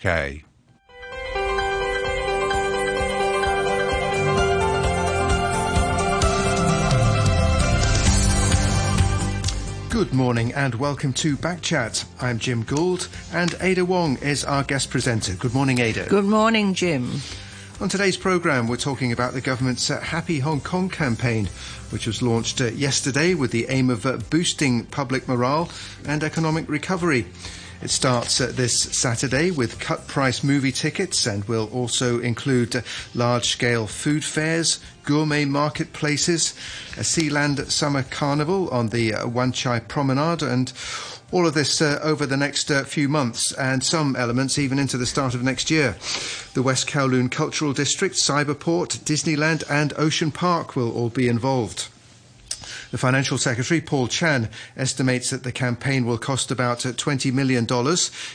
[0.00, 0.42] Okay.
[9.90, 12.06] Good morning and welcome to Backchat.
[12.18, 15.34] I'm Jim Gould and Ada Wong is our guest presenter.
[15.34, 16.06] Good morning, Ada.
[16.08, 17.20] Good morning, Jim.
[17.78, 21.50] On today's programme, we're talking about the government's uh, Happy Hong Kong campaign,
[21.90, 25.68] which was launched uh, yesterday with the aim of uh, boosting public morale
[26.06, 27.26] and economic recovery.
[27.82, 32.82] It starts uh, this Saturday with cut price movie tickets and will also include uh,
[33.14, 36.50] large scale food fairs, gourmet marketplaces,
[36.98, 40.74] a Sealand summer carnival on the uh, Wan Chai Promenade, and
[41.32, 44.98] all of this uh, over the next uh, few months, and some elements even into
[44.98, 45.96] the start of next year.
[46.52, 51.88] The West Kowloon Cultural District, Cyberport, Disneyland, and Ocean Park will all be involved.
[52.90, 57.64] The Financial Secretary, Paul Chan, estimates that the campaign will cost about uh, $20 million.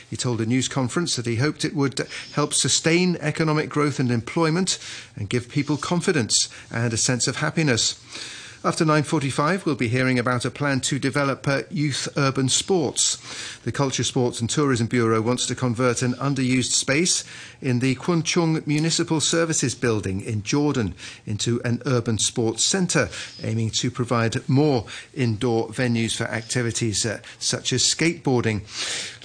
[0.08, 4.10] He told a news conference that he hoped it would help sustain economic growth and
[4.10, 4.78] employment
[5.14, 8.00] and give people confidence and a sense of happiness.
[8.64, 13.16] After 9.45, we'll be hearing about a plan to develop uh, youth urban sports.
[13.62, 17.22] The Culture, Sports and Tourism Bureau wants to convert an underused space
[17.60, 20.94] in the Kwun Chung Municipal Services Building in Jordan
[21.26, 23.08] into an urban sports centre,
[23.42, 28.62] aiming to provide more indoor venues for activities uh, such as skateboarding.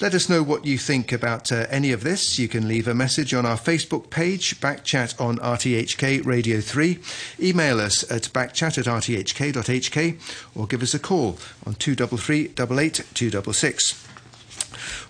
[0.01, 2.39] Let us know what you think about uh, any of this.
[2.39, 6.99] You can leave a message on our Facebook page, Backchat on RTHK Radio 3.
[7.39, 10.19] Email us at backchat at rthk.hk
[10.55, 14.10] or give us a call on 233 88 266.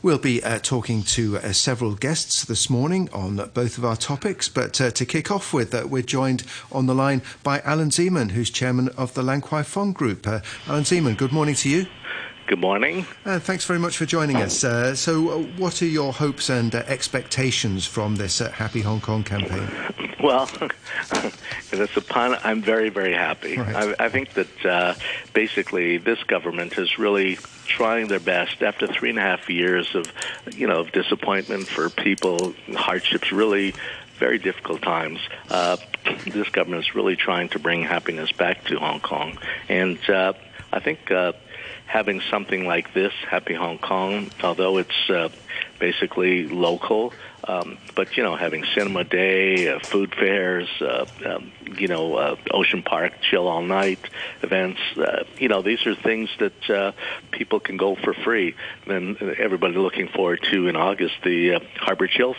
[0.04, 4.50] We'll be uh, talking to uh, several guests this morning on both of our topics,
[4.50, 8.32] but uh, to kick off with, uh, we're joined on the line by Alan Zeman,
[8.32, 10.26] who's chairman of the Lan Kwai Fong Group.
[10.26, 11.86] Uh, Alan Zeman, good morning to you.
[12.48, 13.06] Good morning.
[13.26, 14.64] Uh, thanks very much for joining us.
[14.64, 19.02] Uh, so, uh, what are your hopes and uh, expectations from this uh, Happy Hong
[19.02, 19.70] Kong campaign?
[20.22, 20.46] Well,
[21.72, 22.38] that's a pun.
[22.44, 23.58] I'm very, very happy.
[23.58, 23.76] Right.
[23.76, 24.94] I, I think that uh,
[25.34, 30.14] basically this government is really trying their best after three and a half years of,
[30.56, 33.74] you know, of disappointment for people, hardships, really
[34.20, 35.20] very difficult times.
[35.50, 35.78] Uh,
[36.28, 39.38] this government is really trying to bring happiness back to Hong Kong,
[39.68, 40.34] and uh,
[40.72, 41.12] I think.
[41.92, 45.28] Having something like this, Happy Hong Kong, although it's uh,
[45.78, 47.12] basically local,
[47.44, 52.36] um, but you know, having cinema day, uh, food fairs, uh, um, you know, uh,
[52.52, 54.00] Ocean Park chill all night
[54.42, 54.80] events.
[54.96, 56.92] Uh, you know, these are things that uh,
[57.32, 58.56] people can go for free.
[58.88, 62.36] Then everybody looking forward to in August the uh, Harbor Chill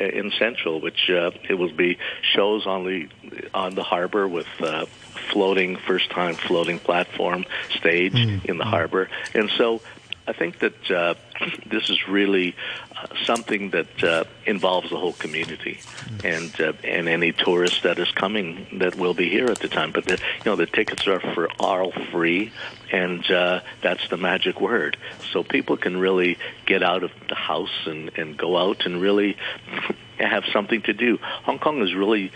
[0.00, 3.08] in Central, which uh, it will be shows on the
[3.54, 4.86] on the harbor with uh,
[5.32, 7.44] floating first time floating platform
[7.78, 9.80] stage in the harbor, and so.
[10.26, 11.14] I think that uh,
[11.66, 12.56] this is really
[12.96, 15.80] uh, something that uh, involves the whole community,
[16.24, 19.92] and uh, and any tourist that is coming that will be here at the time.
[19.92, 22.52] But the, you know the tickets are for all free,
[22.92, 24.96] and uh, that's the magic word.
[25.32, 29.36] So people can really get out of the house and and go out and really
[30.18, 31.18] have something to do.
[31.20, 32.32] Hong Kong is really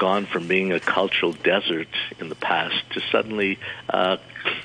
[0.00, 3.58] gone from being a cultural desert in the past to suddenly
[3.90, 4.16] uh,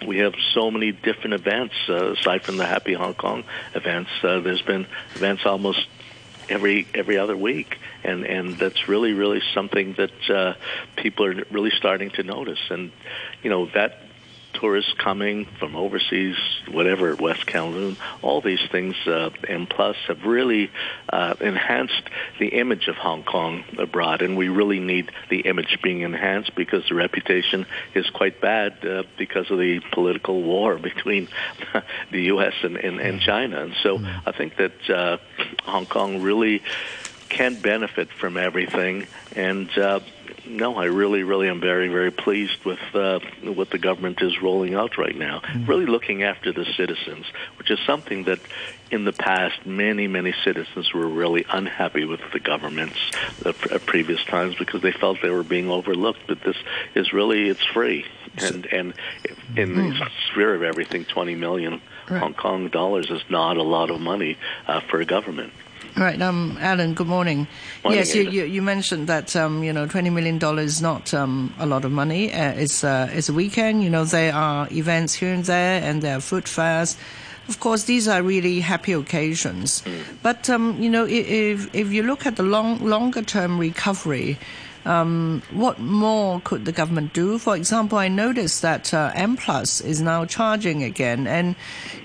[0.08, 3.44] we have so many different events uh, aside from the Happy Hong Kong
[3.74, 4.10] events.
[4.24, 5.86] Uh, there's been events almost
[6.48, 10.54] every every other week, and and that's really really something that uh,
[10.96, 12.62] people are really starting to notice.
[12.70, 12.94] And
[13.44, 14.05] you know that
[14.60, 16.36] tourists coming from overseas,
[16.70, 20.72] whatever, West Kowloon, all these things, uh, and plus have really
[21.10, 22.04] uh, enhanced
[22.40, 24.22] the image of Hong Kong abroad.
[24.22, 29.04] And we really need the image being enhanced because the reputation is quite bad uh,
[29.18, 31.28] because of the political war between
[32.12, 32.54] the U.S.
[32.64, 33.62] and, and, and China.
[33.62, 35.18] And so I think that uh,
[35.64, 36.62] Hong Kong really
[37.30, 39.08] can benefit from everything.
[39.36, 40.00] And uh,
[40.48, 44.76] no, I really, really am very, very pleased with uh, what the government is rolling
[44.76, 45.42] out right now.
[45.68, 47.26] Really looking after the citizens,
[47.58, 48.40] which is something that
[48.92, 53.00] in the past many, many citizens were really unhappy with the governments
[53.44, 56.22] of of previous times because they felt they were being overlooked.
[56.28, 56.58] But this
[56.94, 58.06] is really it's free,
[58.38, 58.94] and and
[59.56, 62.20] in the sphere of everything, twenty million Right.
[62.20, 64.38] Hong Kong dollars is not a lot of money
[64.68, 65.54] uh, for a government.
[65.98, 66.94] Right, um, Alan.
[66.94, 67.48] Good morning.
[67.82, 71.14] Morning, yes, you, you, you mentioned that um, you know twenty million dollars is not
[71.14, 72.34] um, a lot of money.
[72.34, 73.82] Uh, it's uh, it's a weekend.
[73.82, 76.98] You know there are events here and there, and there are food fairs.
[77.48, 79.84] Of course, these are really happy occasions.
[80.22, 84.38] But um, you know, if if you look at the long longer term recovery.
[84.88, 87.40] Um, what more could the government do?
[87.40, 91.56] For example, I noticed that uh, M Plus is now charging again, and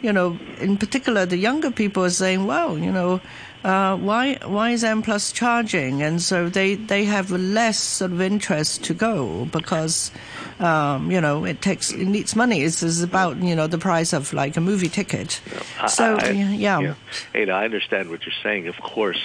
[0.00, 3.20] you know, in particular, the younger people are saying, "Well, you know,
[3.64, 6.02] uh, why why is M Plus charging?
[6.02, 10.10] And so they, they have less sort of interest to go because
[10.58, 12.62] um, you know it takes it needs money.
[12.62, 15.40] It's, it's, about you know the price of like a movie ticket.
[15.88, 16.80] So I, I, yeah.
[16.80, 16.94] yeah,
[17.32, 19.20] hey, I understand what you're saying, of course,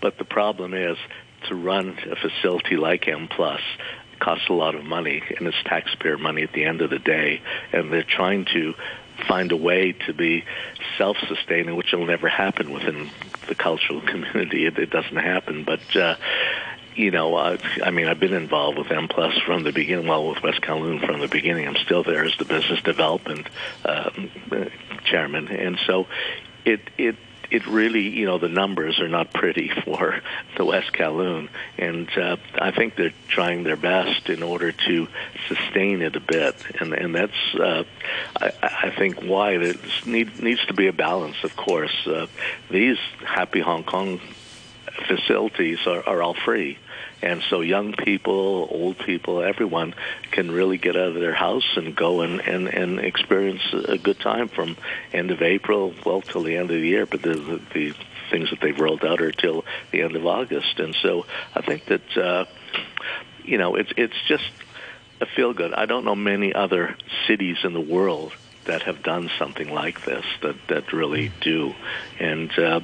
[0.00, 0.96] but the problem is
[1.48, 3.60] to run a facility like M Plus
[4.20, 7.40] costs a lot of money, and it's taxpayer money at the end of the day,
[7.72, 8.74] and they're trying to
[9.26, 10.44] find a way to be
[10.98, 13.10] self-sustaining, which will never happen within
[13.48, 14.66] the cultural community.
[14.66, 15.96] It, it doesn't happen, but.
[15.96, 16.16] Uh,
[16.96, 20.08] you know, uh, I mean, I've been involved with M Plus from the beginning.
[20.08, 21.66] Well, with West Kowloon from the beginning.
[21.66, 23.46] I'm still there as the business development
[23.84, 24.10] uh,
[25.04, 26.08] chairman, and so
[26.64, 27.16] it it
[27.50, 30.20] it really, you know, the numbers are not pretty for
[30.56, 31.48] the West Kowloon,
[31.78, 35.08] and uh, I think they're trying their best in order to
[35.48, 37.84] sustain it a bit, and and that's uh,
[38.40, 39.74] I, I think why there
[40.06, 41.36] need, needs to be a balance.
[41.42, 42.26] Of course, uh,
[42.70, 44.20] these Happy Hong Kong
[45.06, 46.78] facilities are, are all free.
[47.22, 49.94] And so young people, old people, everyone
[50.30, 54.18] can really get out of their house and go and, and, and experience a good
[54.20, 54.76] time from
[55.12, 57.06] end of April, well, till the end of the year.
[57.06, 57.94] But the, the, the
[58.30, 60.78] things that they've rolled out are till the end of August.
[60.78, 62.44] And so I think that, uh,
[63.44, 64.50] you know, it's, it's just
[65.20, 65.74] a feel good.
[65.74, 66.96] I don't know many other
[67.26, 68.32] cities in the world
[68.64, 71.74] that have done something like this that, that really do.
[72.18, 72.80] And, uh,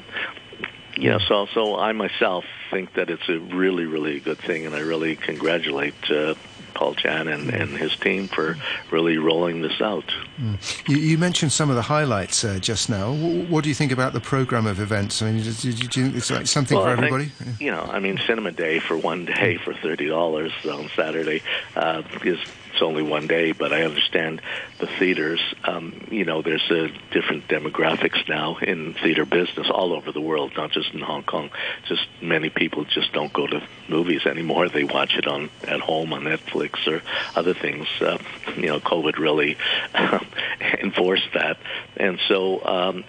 [0.96, 4.74] you know, so so I myself think that it's a really really good thing, and
[4.74, 5.94] I really congratulate.
[6.10, 6.34] Uh,
[6.76, 8.54] Paul Chan and, and his team for
[8.90, 10.04] really rolling this out.
[10.38, 10.88] Mm.
[10.88, 13.14] You, you, mentioned some of the highlights uh, just now.
[13.14, 15.22] What do you think about the program of events?
[15.22, 17.26] I mean, do, do, do you think it's like something well, for everybody?
[17.26, 21.42] Think, you know, I mean, Cinema Day for one day for thirty dollars on Saturday
[21.76, 22.38] uh, is
[22.76, 24.42] it's only one day, but I understand
[24.80, 25.40] the theaters.
[25.64, 30.52] Um, you know, there's a different demographics now in theater business all over the world,
[30.58, 31.48] not just in Hong Kong.
[31.88, 34.68] Just many people just don't go to movies anymore.
[34.68, 37.00] They watch it on at home on Netflix or
[37.34, 37.86] other things.
[37.98, 38.18] Uh,
[38.56, 39.56] you know, COVID really
[40.78, 41.56] enforced that,
[41.96, 42.62] and so.
[42.62, 43.04] Um,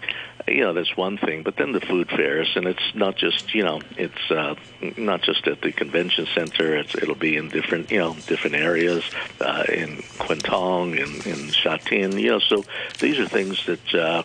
[0.48, 3.64] you know that's one thing but then the food fairs and it's not just you
[3.64, 4.56] know it's uh
[4.96, 9.04] not just at the convention center it's it'll be in different you know different areas
[9.42, 12.65] uh in Kwun Tong in in Sha Tin you know so
[13.00, 14.24] these are things that uh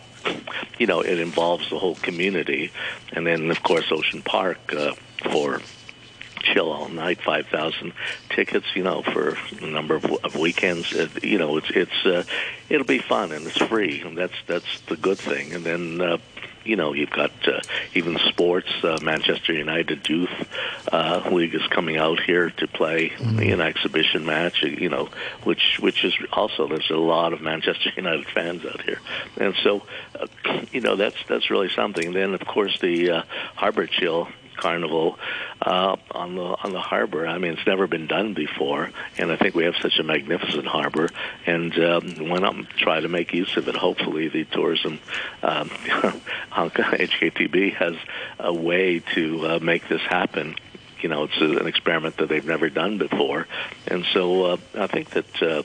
[0.79, 2.71] you know it involves the whole community
[3.11, 4.93] and then of course Ocean Park uh
[5.31, 5.61] for
[6.43, 7.93] chill all night, five thousand
[8.29, 10.93] tickets, you know, for a number of, of weekends.
[10.93, 12.23] Uh, you know, it's it's uh,
[12.69, 15.53] it'll be fun and it's free, and that's that's the good thing.
[15.53, 16.01] And then.
[16.01, 16.17] Uh,
[16.63, 17.61] you know, you've got uh,
[17.93, 18.69] even sports.
[18.83, 20.29] Uh, Manchester United Youth
[20.91, 23.39] uh, League is coming out here to play mm-hmm.
[23.39, 24.63] an exhibition match.
[24.63, 25.09] You know,
[25.43, 28.99] which which is also there's a lot of Manchester United fans out here,
[29.39, 29.83] and so
[30.19, 30.27] uh,
[30.71, 32.13] you know that's that's really something.
[32.13, 33.23] Then of course the uh,
[33.55, 35.17] Harbor Chill carnival
[35.61, 37.27] uh, on the on the harbor.
[37.27, 40.65] I mean, it's never been done before, and I think we have such a magnificent
[40.65, 41.09] harbor,
[41.45, 43.75] and um, why not try to make use of it?
[43.75, 44.99] Hopefully, the tourism
[45.41, 45.69] um,
[46.51, 47.95] HKTB has
[48.39, 50.55] a way to uh, make this happen
[51.01, 53.45] you know it's an experiment that they've never done before
[53.87, 55.61] and so uh, i think that uh,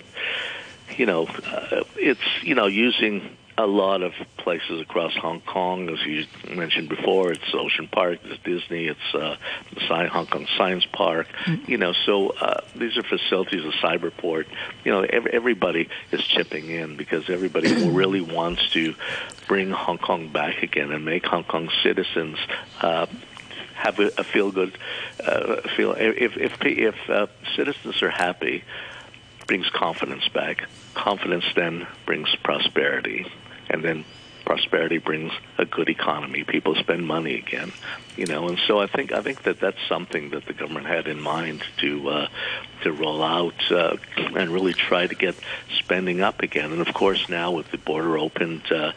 [0.96, 5.98] you know uh, it's you know using a lot of places across Hong Kong, as
[6.06, 7.32] you mentioned before.
[7.32, 9.36] It's Ocean Park, it's Disney, it's uh,
[10.08, 11.26] Hong Kong Science Park.
[11.44, 11.70] Mm-hmm.
[11.70, 14.46] You know, so uh, these are facilities, a cyberport.
[14.84, 18.94] You know, every, everybody is chipping in because everybody really wants to
[19.48, 22.38] bring Hong Kong back again and make Hong Kong citizens.
[22.80, 23.06] Uh,
[23.74, 24.76] have a, a feel good
[25.24, 25.92] uh, feel.
[25.92, 28.64] If if if uh, citizens are happy,
[29.46, 30.64] brings confidence back.
[30.94, 33.26] Confidence then brings prosperity
[33.70, 34.04] and then
[34.48, 36.42] prosperity brings a good economy.
[36.42, 37.70] People spend money again,
[38.16, 41.06] you know, and so I think I think that that's something that the government had
[41.06, 42.28] in mind to uh,
[42.82, 45.34] to roll out uh, and really try to get
[45.80, 46.72] spending up again.
[46.72, 48.92] And of course, now with the border opened, uh,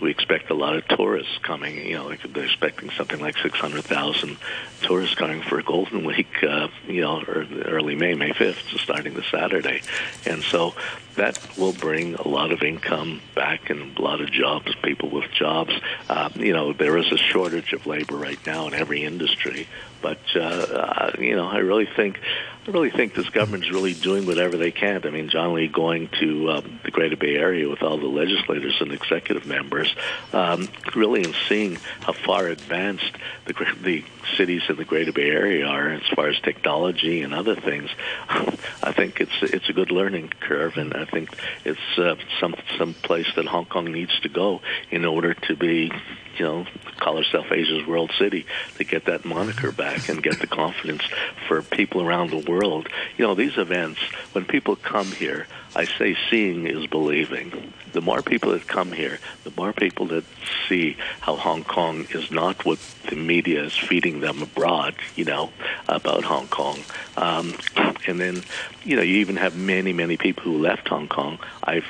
[0.00, 1.86] we expect a lot of tourists coming.
[1.86, 4.38] You know, they're expecting something like 600,000
[4.80, 6.42] tourists coming for Golden Week.
[6.42, 9.82] Uh, you know, early May, May 5th, so starting this Saturday,
[10.24, 10.74] and so
[11.16, 15.30] that will bring a lot of income back and a lot of jobs, people with
[15.32, 15.72] jobs.
[16.08, 19.68] Uh, you know, there is a shortage of labor right now in every industry,
[20.02, 22.20] but uh, uh, you know, I really think
[22.66, 25.06] I really think this government is really doing whatever they can.
[25.06, 28.76] I mean, John Lee going to um, the Greater Bay Area with all the legislators
[28.80, 29.94] and executive members,
[30.32, 33.12] um, really and seeing how far advanced
[33.44, 33.52] the,
[33.82, 34.02] the
[34.38, 37.90] cities in the Greater Bay Area are as far as technology and other things.
[38.30, 42.94] I think it's it's a good learning curve, and I think it's uh, some some
[42.94, 45.92] place that Hong Kong needs to go in order to be
[46.38, 46.66] you know,
[46.98, 51.02] call herself Asia's World City to get that moniker back and get the confidence
[51.46, 52.53] for people around the world.
[52.62, 54.00] You know, these events,
[54.32, 57.72] when people come here, I say seeing is believing.
[57.92, 60.24] The more people that come here, the more people that
[60.68, 65.50] see how Hong Kong is not what the media is feeding them abroad, you know,
[65.88, 66.78] about Hong Kong.
[67.16, 67.54] Um,
[68.06, 68.42] and then,
[68.84, 71.38] you know, you even have many, many people who left Hong Kong.
[71.62, 71.86] I've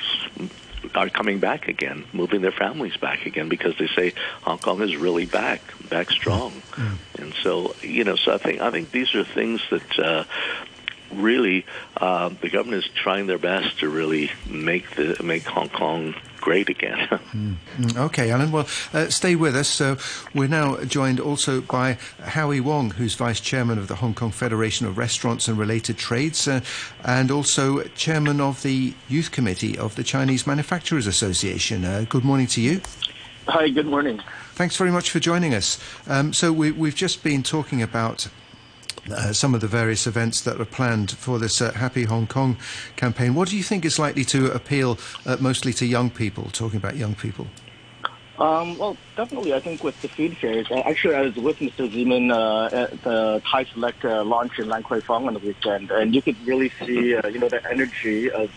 [0.95, 4.95] are coming back again, moving their families back again because they say Hong Kong is
[4.95, 6.51] really back, back strong.
[6.71, 6.97] Mm.
[7.19, 10.23] And so, you know, so I think I think these are things that uh,
[11.11, 11.65] really
[11.97, 16.69] uh, the government is trying their best to really make the make Hong Kong great
[16.69, 16.95] again.
[17.09, 17.97] mm.
[17.97, 18.51] Okay, Alan.
[18.51, 19.67] Well, uh, stay with us.
[19.67, 19.97] So
[20.35, 24.85] we're now joined also by Howie Wong, who's vice chairman of the Hong Kong Federation
[24.85, 26.61] of Restaurants and Related Trades, uh,
[27.03, 31.83] and also chairman of the youth committee of the Chinese Manufacturers Association.
[31.83, 32.79] Uh, good morning to you.
[33.47, 33.69] Hi.
[33.69, 34.21] Good morning.
[34.53, 35.79] Thanks very much for joining us.
[36.07, 38.27] Um, so we, we've just been talking about
[39.11, 42.57] uh, some of the various events that are planned for this uh, Happy Hong Kong
[42.95, 43.35] campaign.
[43.35, 46.95] What do you think is likely to appeal uh, mostly to young people, talking about
[46.95, 47.47] young people?
[48.37, 51.89] Um, well, definitely, I think with the food fairs, uh, actually, I was with Mr.
[51.89, 55.89] Zeman uh, at the Thai Select uh, launch in Lan Kwai Fong on the weekend,
[55.89, 58.51] and you could really see, you know, the energy of,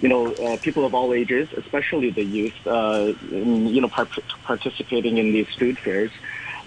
[0.00, 4.08] you know, people of all ages, especially the youth, in, you know, par-
[4.42, 6.10] participating in these food fairs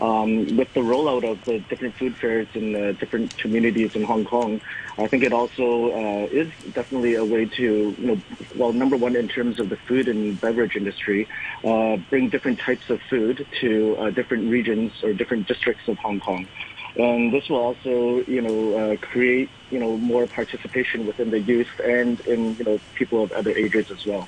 [0.01, 4.25] um, with the rollout of the different food fairs in uh, different communities in Hong
[4.25, 4.61] Kong,
[4.97, 8.21] I think it also uh, is definitely a way to, you know,
[8.55, 11.27] well, number one, in terms of the food and beverage industry,
[11.63, 16.19] uh, bring different types of food to uh, different regions or different districts of Hong
[16.19, 16.47] Kong.
[16.95, 21.69] And this will also, you know, uh, create, you know, more participation within the youth
[21.83, 24.27] and in, you know, people of other ages as well.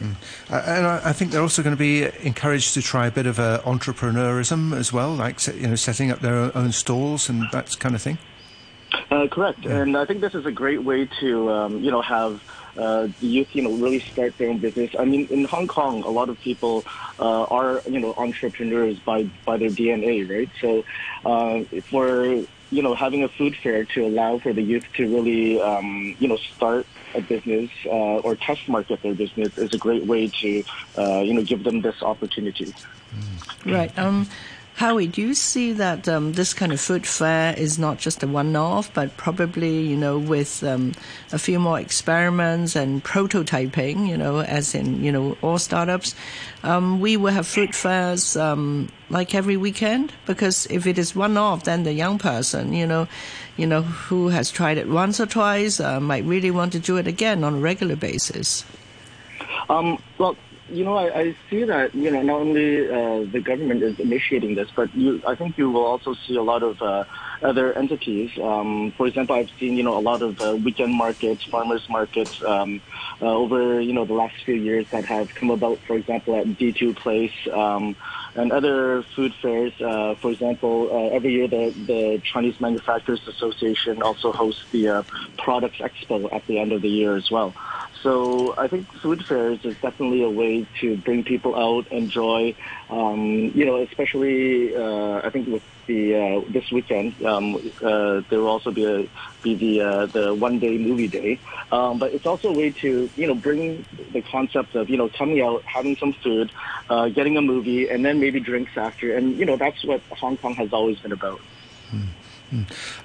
[0.00, 0.14] Mm.
[0.50, 3.38] Uh, and I, think they're also going to be encouraged to try a bit of
[3.38, 7.94] uh, entrepreneurism as well, like you know, setting up their own stalls and that kind
[7.94, 8.18] of thing.
[9.10, 9.78] Uh, correct, yeah.
[9.78, 12.42] and I think this is a great way to um, you know have
[12.76, 14.90] uh, the youth you know really start their own business.
[14.98, 16.84] I mean, in Hong Kong, a lot of people
[17.18, 20.50] uh, are you know entrepreneurs by by their DNA, right?
[20.60, 20.84] So
[21.24, 25.60] uh, for you know, having a food fair to allow for the youth to really,
[25.60, 30.06] um, you know, start a business uh, or test market their business is a great
[30.06, 30.62] way to,
[30.98, 32.72] uh, you know, give them this opportunity.
[33.64, 33.96] Right.
[33.98, 34.28] Um,
[34.80, 38.26] Howie, do you see that um, this kind of food fair is not just a
[38.26, 40.92] one-off, but probably, you know, with um,
[41.32, 46.14] a few more experiments and prototyping, you know, as in, you know, all startups,
[46.62, 50.14] um, we will have food fairs um, like every weekend?
[50.24, 53.06] Because if it is one-off, then the young person, you know,
[53.60, 56.96] you know, who has tried it once or twice uh, might really want to do
[56.96, 58.64] it again on a regular basis.
[59.68, 60.34] Um, well,
[60.70, 64.54] you know, I, I see that, you know, not only uh, the government is initiating
[64.54, 67.04] this, but you, I think you will also see a lot of uh,
[67.42, 68.30] other entities.
[68.38, 72.42] Um, for example, I've seen, you know, a lot of uh, weekend markets, farmers markets
[72.42, 72.80] um,
[73.20, 76.46] uh, over, you know, the last few years that have come about, for example, at
[76.46, 77.94] D2 Place um,
[78.34, 79.72] and other food fairs.
[79.80, 85.02] Uh, for example, uh, every year the, the Chinese Manufacturers Association also hosts the uh,
[85.38, 87.54] Products Expo at the end of the year as well.
[88.02, 92.54] So I think food fairs is definitely a way to bring people out, enjoy,
[92.88, 98.38] um, you know, especially uh, I think with the uh, this weekend um, uh, there
[98.40, 99.08] will also be a,
[99.42, 101.40] be the uh, the one day movie day,
[101.72, 105.08] um, but it's also a way to you know bring the concept of you know
[105.08, 106.52] coming out, having some food,
[106.88, 110.36] uh, getting a movie, and then maybe drinks after, and you know that's what Hong
[110.36, 111.40] Kong has always been about.
[111.92, 112.06] Mm.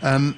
[0.01, 0.37] Um,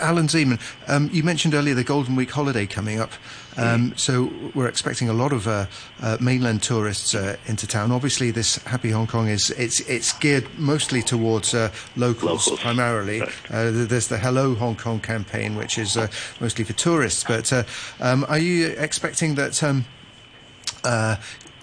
[0.00, 3.10] Alan Zeman, um, you mentioned earlier the Golden Week holiday coming up.
[3.56, 5.66] Um, so we're expecting a lot of uh,
[6.00, 7.90] uh, mainland tourists uh, into town.
[7.90, 13.22] Obviously, this Happy Hong Kong is it's it's geared mostly towards uh, locals, locals, primarily.
[13.22, 16.08] Uh, there's the Hello Hong Kong campaign, which is uh,
[16.40, 17.24] mostly for tourists.
[17.24, 17.52] But
[18.00, 19.62] um, are you expecting that?
[19.62, 19.84] Um,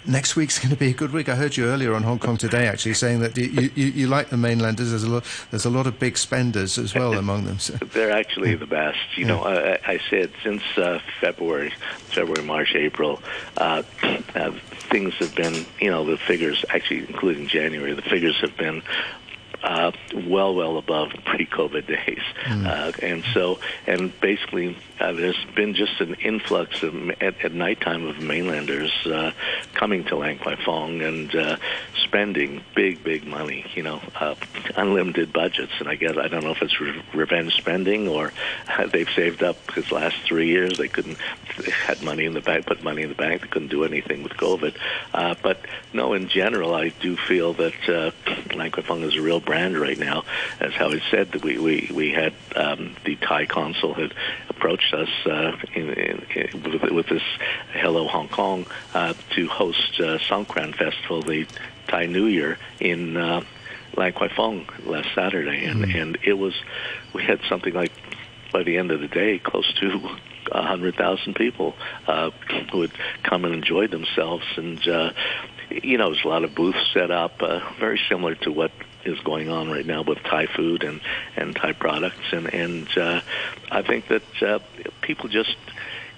[0.07, 1.29] next week's going to be a good week.
[1.29, 4.29] I heard you earlier on Hong Kong Today actually saying that you, you, you like
[4.29, 4.89] the mainlanders.
[4.89, 7.59] There's a lot, there's a lot of big spenders as well among them.
[7.59, 7.73] So.
[7.93, 8.99] They're actually the best.
[9.15, 9.27] You yeah.
[9.27, 11.73] know, I, I said since uh, February,
[12.09, 13.21] February, March, April,
[13.57, 13.83] uh,
[14.35, 14.51] uh,
[14.89, 18.81] things have been, you know, the figures actually including January, the figures have been
[19.67, 22.23] uh, well, well above pre-COVID days.
[22.45, 22.65] Mm.
[22.65, 28.05] Uh, and so, and basically, uh, there's been just an influx of, at, at nighttime
[28.05, 29.33] of mainlanders uh,
[29.73, 31.57] coming to Lan Kwai Fong and uh,
[32.01, 33.65] spending big, big money.
[33.75, 34.35] You know, uh,
[34.77, 38.31] unlimited budgets, and I guess I don't know if it's re- revenge spending or
[38.91, 41.17] they've saved up because last three years they couldn't
[41.57, 44.23] they had money in the bank, put money in the bank, they couldn't do anything
[44.23, 44.75] with COVID.
[45.13, 45.59] Uh, but
[45.91, 48.11] no, in general, I do feel that uh,
[48.55, 50.23] Lan Kwai Fong is a real brand right now.
[50.59, 54.13] As Howard said, that we we we had um, the Thai consul had
[54.49, 57.23] approached us uh, in, in, in, with, with this
[57.73, 61.47] Hello Hong Kong uh, to host uh, Songkran Festival, the
[61.87, 63.17] Thai New Year in.
[63.17, 63.43] Uh,
[63.95, 65.99] Lan Kwai Fong last Saturday, and mm-hmm.
[65.99, 66.53] and it was
[67.13, 67.91] we had something like
[68.53, 70.17] by the end of the day close to
[70.51, 71.75] a hundred thousand people
[72.07, 72.31] uh,
[72.71, 72.91] who would
[73.23, 75.11] come and enjoy themselves, and uh,
[75.69, 78.71] you know, there's a lot of booths set up, uh, very similar to what
[79.05, 81.01] is going on right now with Thai food and
[81.35, 83.21] and Thai products, and and uh,
[83.71, 84.59] I think that uh,
[85.01, 85.55] people just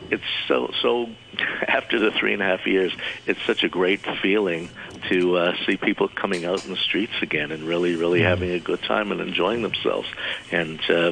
[0.09, 1.09] it's so so
[1.67, 2.93] after the three and a half years
[3.25, 4.69] it's such a great feeling
[5.09, 8.59] to uh, see people coming out in the streets again and really really having a
[8.59, 10.07] good time and enjoying themselves.
[10.51, 11.11] And uh,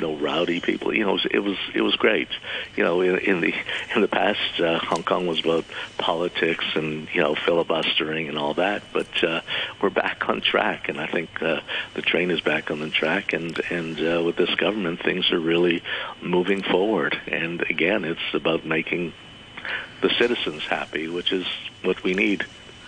[0.00, 0.94] no rowdy people.
[0.94, 2.28] You know, it was it was, it was great.
[2.76, 3.54] You know, in, in the
[3.94, 5.64] in the past, uh, Hong Kong was about
[5.98, 8.82] politics and you know filibustering and all that.
[8.92, 9.40] But uh,
[9.80, 11.60] we're back on track, and I think uh,
[11.94, 13.32] the train is back on the track.
[13.32, 15.82] And and uh, with this government, things are really
[16.22, 17.20] moving forward.
[17.26, 19.12] And again, it's about making
[20.00, 21.46] the citizens happy, which is
[21.82, 22.44] what we need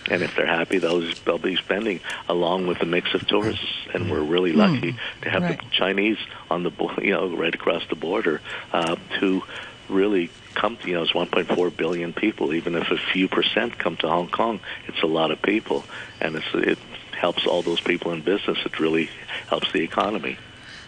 [0.09, 3.65] and if they're happy, they'll they'll be spending along with the mix of tourists.
[3.93, 4.59] And we're really hmm.
[4.59, 5.59] lucky mm, to have right.
[5.59, 6.17] the Chinese
[6.49, 8.41] on the you know right across the border
[8.71, 9.43] uh, to
[9.89, 12.53] really come to you know it's 1.4 billion people.
[12.53, 15.83] Even if a few percent come to Hong Kong, it's a lot of people,
[16.19, 16.79] and it's, it
[17.11, 18.57] helps all those people in business.
[18.65, 19.09] It really
[19.47, 20.37] helps the economy.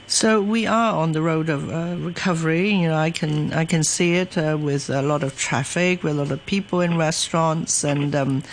[0.07, 2.69] So we are on the road of uh, recovery.
[2.69, 6.13] You know, I can I can see it uh, with a lot of traffic, with
[6.13, 8.43] a lot of people in restaurants, and um,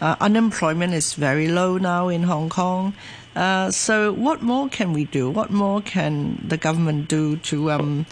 [0.00, 2.94] uh, unemployment is very low now in Hong Kong.
[3.36, 5.30] Uh, so, what more can we do?
[5.30, 8.06] What more can the government do to um,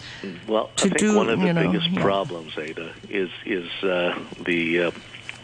[0.47, 0.71] well?
[0.77, 4.83] To I think do, one of the biggest know, problems, Ada, is is uh, the
[4.83, 4.91] uh,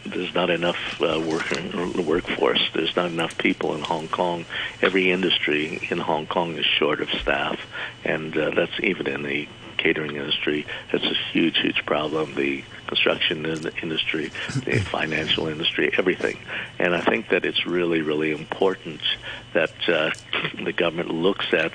[0.06, 2.62] there's not enough uh, work, workforce.
[2.72, 4.44] There's not enough people in Hong Kong.
[4.80, 7.58] Every industry in Hong Kong is short of staff,
[8.04, 10.66] and uh, that's even in the catering industry.
[10.92, 12.34] It's a huge, huge problem.
[12.34, 13.44] The construction
[13.82, 14.30] industry,
[14.64, 16.38] the financial industry, everything.
[16.78, 19.00] And I think that it's really, really important
[19.52, 20.10] that uh,
[20.62, 21.72] the government looks at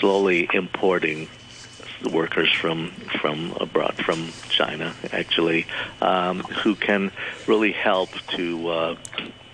[0.00, 1.28] slowly importing
[2.10, 2.90] workers from
[3.20, 5.66] from abroad, from China, actually,
[6.00, 7.12] um, who can
[7.46, 8.68] really help to.
[8.68, 8.96] Uh,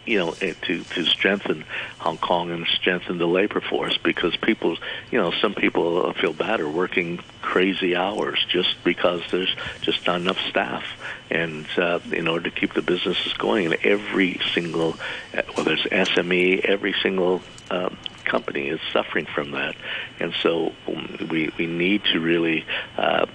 [0.08, 1.64] you know, eh, to to strengthen
[1.98, 4.76] Hong Kong and strengthen the labor force because people,
[5.10, 10.20] you know, some people feel bad are working crazy hours just because there's just not
[10.20, 10.84] enough staff,
[11.30, 14.96] and uh, in order to keep the businesses going, and every single,
[15.34, 17.90] eh, whether it's SME, every single uh,
[18.24, 19.76] company is suffering from that,
[20.20, 22.64] and so um, we we need to really
[22.96, 23.26] uh,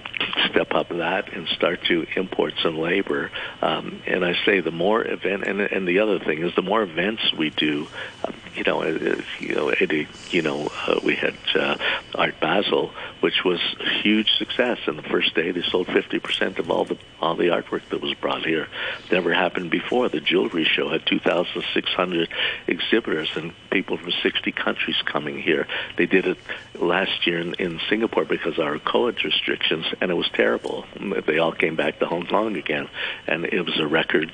[0.50, 3.30] step up that and start to import some labor.
[3.62, 6.82] Um, and I say the more event, and and the other thing is the more
[6.82, 7.88] events we do,
[8.26, 11.76] um, you know, uh, you know, Eddie, you know, uh, we had uh,
[12.14, 14.78] Art Basel, which was a huge success.
[14.86, 18.14] And the first day, they sold 50% of all the all the artwork that was
[18.14, 18.68] brought here.
[19.10, 20.08] Never happened before.
[20.08, 22.28] The jewelry show had 2,600
[22.66, 25.66] exhibitors and people from 60 countries coming here.
[25.96, 26.38] They did it
[26.78, 30.84] last year in, in Singapore because our COVID restrictions, and it was terrible.
[31.26, 32.88] They all came back to Hong Kong again,
[33.26, 34.30] and it was a record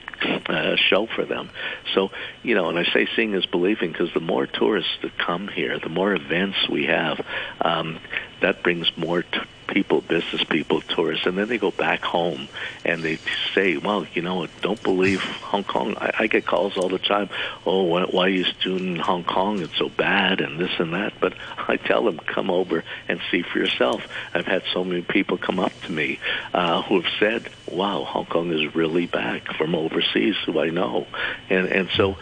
[0.47, 1.51] uh, show for them.
[1.95, 2.11] So,
[2.43, 5.79] you know, and I say seeing is believing because the more tourists that come here,
[5.79, 7.25] the more events we have,
[7.61, 7.99] um,
[8.41, 12.49] that brings more t- people, business people, tourists, and then they go back home
[12.85, 13.19] and they
[13.55, 17.31] say, "Well, you know, don't believe Hong Kong." I, I get calls all the time.
[17.65, 19.61] Oh, why, why are you doing Hong Kong?
[19.61, 21.15] It's so bad, and this and that.
[21.21, 21.35] But
[21.69, 24.03] I tell them, come over and see for yourself.
[24.35, 26.19] I've had so many people come up to me
[26.53, 31.07] uh, who have said, "Wow, Hong Kong is really back from overseas." Who I know,
[31.49, 32.17] and and so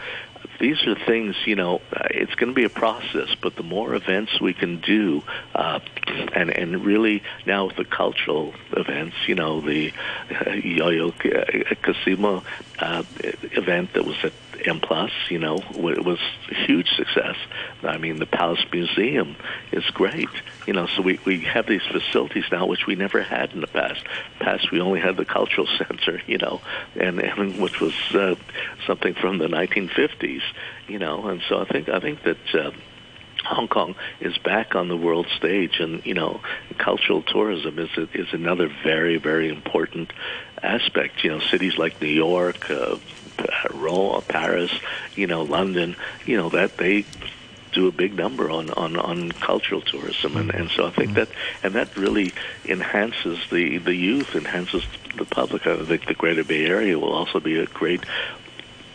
[0.59, 3.95] these are things, you know, uh, it's going to be a process, but the more
[3.95, 5.23] events we can do,
[5.55, 5.79] uh,
[6.33, 9.91] and and really now with the cultural events, you know, the
[10.29, 11.13] uh, Yayoi
[11.81, 12.43] Kusama
[12.79, 13.03] uh,
[13.51, 14.33] event that was at
[14.65, 16.19] M Plus, you know, it was
[16.49, 17.35] a huge success.
[17.83, 19.35] I mean, the Palace Museum
[19.71, 20.29] is great,
[20.67, 20.87] you know.
[20.87, 24.03] So we we have these facilities now which we never had in the past.
[24.39, 26.61] Past we only had the cultural center, you know,
[26.95, 28.35] and and which was uh,
[28.85, 30.43] something from the 1950s,
[30.87, 31.27] you know.
[31.27, 32.55] And so I think I think that.
[32.55, 32.71] Uh,
[33.45, 36.41] Hong Kong is back on the world stage, and you know,
[36.77, 40.11] cultural tourism is is another very very important
[40.61, 41.23] aspect.
[41.23, 42.97] You know, cities like New York, uh,
[43.73, 44.71] Rome, Paris,
[45.15, 47.05] you know, London, you know that they
[47.71, 51.29] do a big number on on on cultural tourism, and and so I think that
[51.63, 52.33] and that really
[52.65, 54.83] enhances the the youth, enhances
[55.17, 55.67] the public.
[55.67, 58.03] I think the Greater Bay Area will also be a great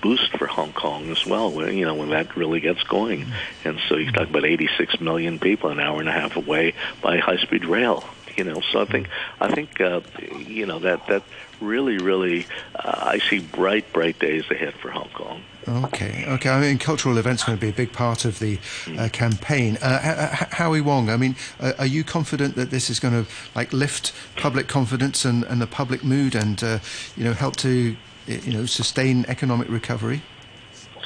[0.04, 1.50] boost for Hong Kong as well.
[1.50, 3.26] When, you know, when that really gets going,
[3.64, 7.18] and so you talk about 86 million people an hour and a half away by
[7.18, 8.04] high-speed rail.
[8.36, 9.08] You know, so I think
[9.40, 10.00] I think uh,
[10.36, 11.22] you know that that
[11.60, 15.42] really really uh, I see bright bright days ahead for Hong Kong.
[15.66, 16.50] Okay, okay.
[16.50, 18.58] I mean, cultural events are going to be a big part of the
[18.98, 19.78] uh, campaign.
[19.80, 23.72] Uh, Howie Wong, I mean, uh, are you confident that this is going to like
[23.72, 26.80] lift public confidence and, and the public mood, and uh,
[27.16, 30.22] you know, help to you know sustain economic recovery?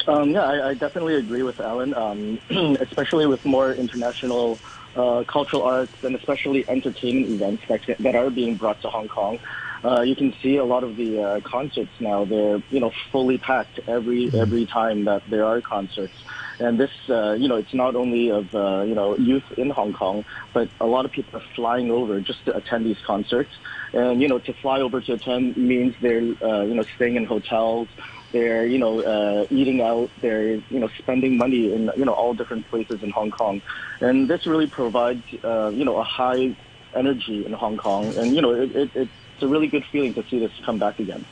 [0.07, 2.39] Um, yeah, I, I, definitely agree with Alan, um,
[2.79, 4.57] especially with more international
[4.95, 9.39] uh, cultural arts and especially entertainment events that, that are being brought to Hong Kong.
[9.83, 12.25] Uh, you can see a lot of the uh, concerts now.
[12.25, 14.39] They're you know fully packed every mm-hmm.
[14.39, 16.13] every time that there are concerts.
[16.59, 19.93] And this, uh, you know, it's not only of uh, you know youth in Hong
[19.93, 23.51] Kong, but a lot of people are flying over just to attend these concerts.
[23.93, 27.25] And you know, to fly over to attend means they're uh, you know staying in
[27.25, 27.87] hotels,
[28.33, 32.33] they're you know uh, eating out, they're you know spending money in you know all
[32.33, 33.61] different places in Hong Kong,
[34.01, 36.55] and this really provides uh, you know a high
[36.93, 40.23] energy in Hong Kong, and you know it, it, it's a really good feeling to
[40.29, 41.23] see this come back again.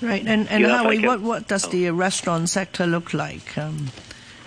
[0.00, 3.88] Right, and and yeah, Howie, what what does the restaurant sector look like um,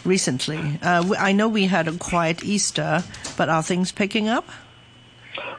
[0.05, 0.79] recently?
[0.81, 3.03] Uh, I know we had a quiet Easter,
[3.35, 4.47] but are things picking up?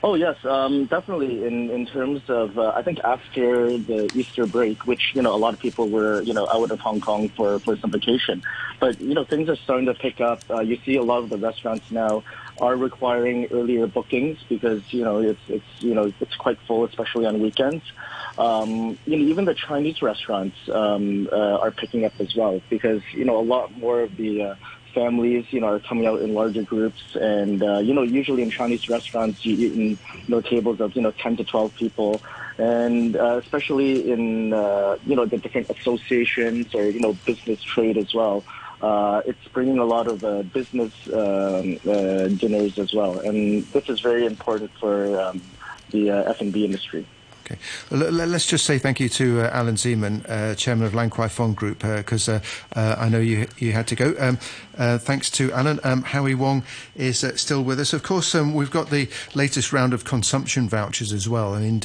[0.03, 1.45] Oh yes, um, definitely.
[1.45, 5.41] In in terms of, uh, I think after the Easter break, which you know a
[5.45, 8.43] lot of people were you know out of Hong Kong for for some vacation,
[8.79, 10.41] but you know things are starting to pick up.
[10.49, 12.23] Uh, you see a lot of the restaurants now
[12.61, 17.27] are requiring earlier bookings because you know it's it's you know it's quite full, especially
[17.27, 17.85] on weekends.
[18.39, 23.03] Um, you know, even the Chinese restaurants um, uh, are picking up as well because
[23.13, 24.55] you know a lot more of the uh,
[24.95, 27.01] families, you know, are coming out in larger groups.
[27.15, 30.95] And, uh, you know, usually in Chinese restaurants, you eat in, you know, tables of,
[30.95, 32.21] you know, 10 to 12 people.
[32.59, 37.97] And uh, especially in, uh, you know, the different associations or, you know, business trade
[37.97, 38.45] as well.
[38.81, 43.19] Uh, it's bringing a lot of uh, business um, uh, dinners as well.
[43.19, 45.43] And this is very important for um,
[45.91, 47.07] the uh, F&B industry.
[47.51, 47.59] Okay.
[47.91, 51.81] Let's just say thank you to uh, Alan Zeman, uh, chairman of Lan Kwai Group,
[51.81, 52.41] because uh,
[52.77, 54.15] uh, uh, I know you you had to go.
[54.19, 54.39] Um,
[54.79, 55.81] uh, thanks to Alan.
[55.83, 56.63] Um, Howie Wong
[56.95, 57.93] is still with us.
[57.93, 61.55] Of course, um, we've got the latest round of consumption vouchers as well.
[61.55, 61.83] I mean,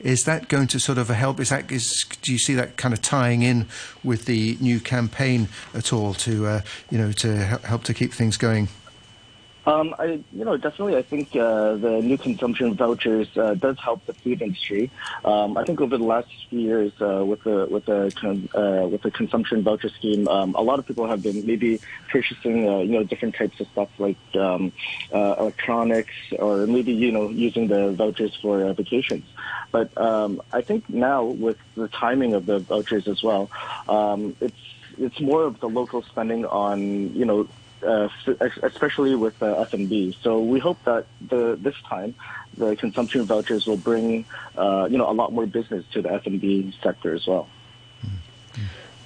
[0.00, 1.40] is that going to sort of help?
[1.40, 3.66] Is that is do you see that kind of tying in
[4.04, 6.60] with the new campaign at all to
[6.90, 8.68] you know to help to keep things going?
[9.66, 14.04] Um, I, you know, definitely, I think uh, the new consumption vouchers uh, does help
[14.06, 14.90] the food industry.
[15.24, 18.88] Um, I think over the last few years, uh, with the with the con- uh,
[18.88, 22.78] with the consumption voucher scheme, um, a lot of people have been maybe purchasing, uh,
[22.78, 24.72] you know, different types of stuff like um,
[25.12, 29.26] uh, electronics, or maybe you know, using the vouchers for vacations.
[29.72, 33.50] But um, I think now with the timing of the vouchers as well,
[33.88, 34.56] um, it's
[34.98, 37.48] it's more of the local spending on you know
[37.82, 38.08] uh,
[38.62, 40.16] especially with uh, F&B.
[40.22, 42.14] So we hope that the this time
[42.56, 44.24] the consumption vouchers will bring
[44.56, 47.48] uh, you know a lot more business to the F&B sector as well.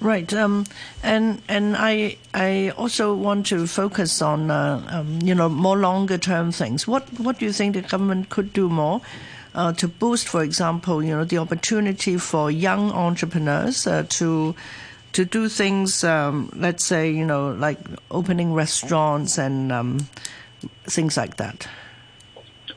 [0.01, 0.65] Right, um,
[1.01, 6.17] and and I I also want to focus on uh, um, you know more longer
[6.17, 6.87] term things.
[6.87, 9.01] What what do you think the government could do more
[9.55, 14.53] uh, to boost, for example, you know the opportunity for young entrepreneurs uh, to
[15.15, 17.79] to do things, um, let's say, you know, like
[18.11, 20.05] opening restaurants and um,
[20.83, 21.67] things like that?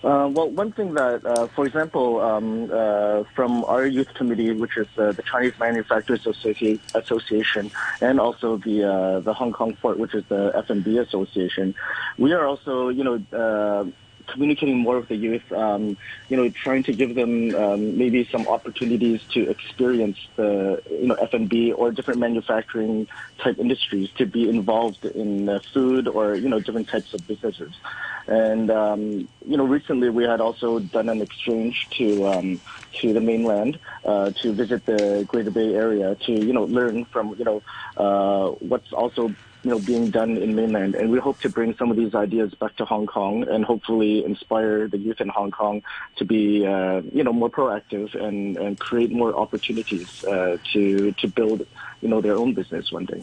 [0.05, 4.77] Uh, well, one thing that, uh, for example, um, uh, from our youth committee, which
[4.77, 9.99] is uh, the Chinese Manufacturers Associ- Association, and also the uh, the Hong Kong Port,
[9.99, 11.75] which is the F&B Association,
[12.19, 13.85] we are also, you know uh,
[14.29, 15.97] communicating more with the youth, um,
[16.29, 21.15] you know, trying to give them um, maybe some opportunities to experience the, you know,
[21.15, 23.07] F&B or different manufacturing
[23.39, 27.73] type industries to be involved in uh, food or, you know, different types of businesses.
[28.27, 32.61] And, um, you know, recently we had also done an exchange to, um,
[33.01, 37.35] to the mainland, uh, to visit the Greater Bay Area to, you know, learn from,
[37.39, 37.63] you know,
[37.97, 39.35] uh, what's also
[39.69, 40.95] you know, being done in mainland.
[40.95, 44.25] And we hope to bring some of these ideas back to Hong Kong and hopefully
[44.25, 45.83] inspire the youth in Hong Kong
[46.17, 51.29] to be, uh, you know, more proactive and, and create more opportunities uh, to to
[51.29, 51.67] build,
[52.01, 53.23] you know, their own business one day.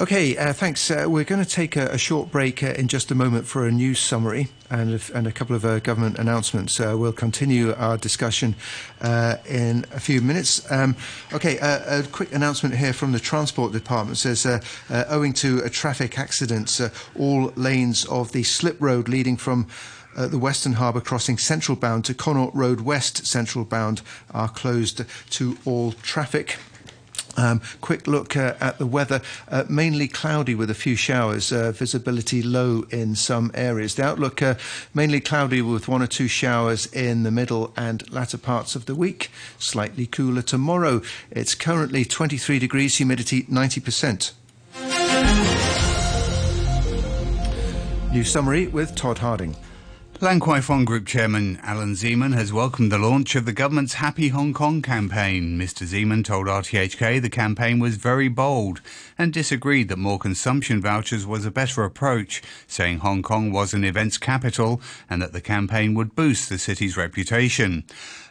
[0.00, 0.90] Okay, uh, thanks.
[0.90, 3.66] Uh, we're going to take a, a short break uh, in just a moment for
[3.66, 6.80] a news summary and, if, and a couple of uh, government announcements.
[6.80, 8.56] Uh, we'll continue our discussion
[9.02, 10.72] uh, in a few minutes.
[10.72, 10.96] Um,
[11.34, 14.64] okay, a quick announcement here from the Transport Department it says,
[15.10, 16.80] owing to a traffic accident,
[17.14, 19.66] all lanes of the slip road leading from
[20.16, 25.02] uh, the Western Harbour crossing central bound to Connaught Road West central bound are closed
[25.32, 26.56] to all traffic.
[27.40, 29.22] Um, quick look uh, at the weather.
[29.48, 31.50] Uh, mainly cloudy with a few showers.
[31.50, 33.94] Uh, visibility low in some areas.
[33.94, 34.56] The outlook uh,
[34.92, 38.94] mainly cloudy with one or two showers in the middle and latter parts of the
[38.94, 39.30] week.
[39.58, 41.00] Slightly cooler tomorrow.
[41.30, 44.32] It's currently 23 degrees, humidity 90%.
[48.12, 49.56] New summary with Todd Harding.
[50.22, 54.28] Lan Kwai Fong Group Chairman Alan Zeman has welcomed the launch of the government's Happy
[54.28, 55.58] Hong Kong campaign.
[55.58, 55.86] Mr.
[55.86, 58.82] Zeman told RTHK the campaign was very bold
[59.16, 63.82] and disagreed that more consumption vouchers was a better approach, saying Hong Kong was an
[63.82, 67.84] events capital and that the campaign would boost the city's reputation.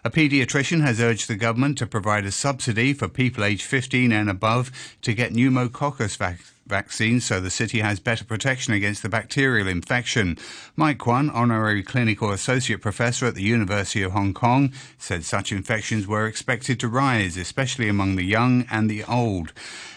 [0.06, 4.30] A paediatrician has urged the government to provide a subsidy for people aged 15 and
[4.30, 4.72] above
[5.02, 10.38] to get pneumococcus vaccine vaccine so the city has better protection against the bacterial infection.
[10.76, 16.08] Mike Kwan, honorary clinical associate professor at the University of Hong Kong, said such infections
[16.08, 19.52] were expected to rise, especially among the young and the old.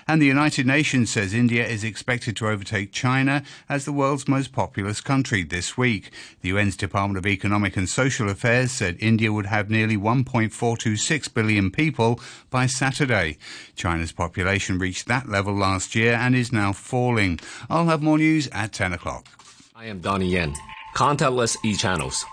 [0.06, 4.52] And the United Nations says India is expected to overtake China as the world's most
[4.52, 6.10] populous country this week.
[6.40, 11.70] The UN's Department of Economic and Social Affairs said India would have nearly 1.426 billion
[11.70, 13.38] people by Saturday.
[13.76, 17.38] China's population reached that level last year and is now falling.
[17.70, 19.26] I'll have more news at 10 o'clock.
[19.74, 20.54] I am Donnie Yen.
[20.94, 22.24] Contactless e-channels.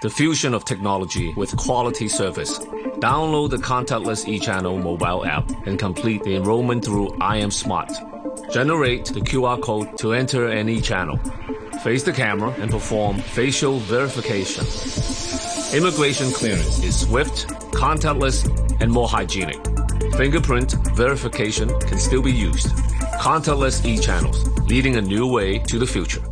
[0.00, 2.60] The fusion of technology with quality service.
[3.00, 7.90] Download the contactless eChannel mobile app and complete the enrollment through iAM Smart.
[8.52, 11.16] Generate the QR code to enter any channel.
[11.82, 14.64] Face the camera and perform facial verification.
[15.76, 18.46] Immigration clearance is swift, contactless,
[18.80, 19.58] and more hygienic.
[20.16, 22.68] Fingerprint verification can still be used.
[23.18, 26.22] Contactless e-channels, leading a new way to the future.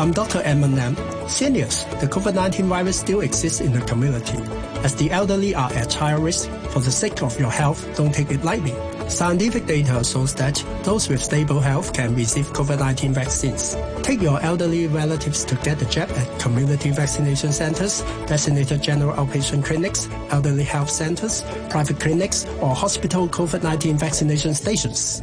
[0.00, 0.40] I'm Dr.
[0.46, 0.96] Edmund Lam.
[1.28, 4.38] Seniors, the COVID-19 virus still exists in the community.
[4.82, 8.30] As the elderly are at higher risk, for the sake of your health, don't take
[8.30, 8.72] it lightly.
[9.10, 13.76] Scientific data shows that those with stable health can receive COVID-19 vaccines.
[14.02, 19.66] Take your elderly relatives to get the jab at community vaccination centers, designated general outpatient
[19.66, 25.20] clinics, elderly health centers, private clinics, or hospital COVID-19 vaccination stations.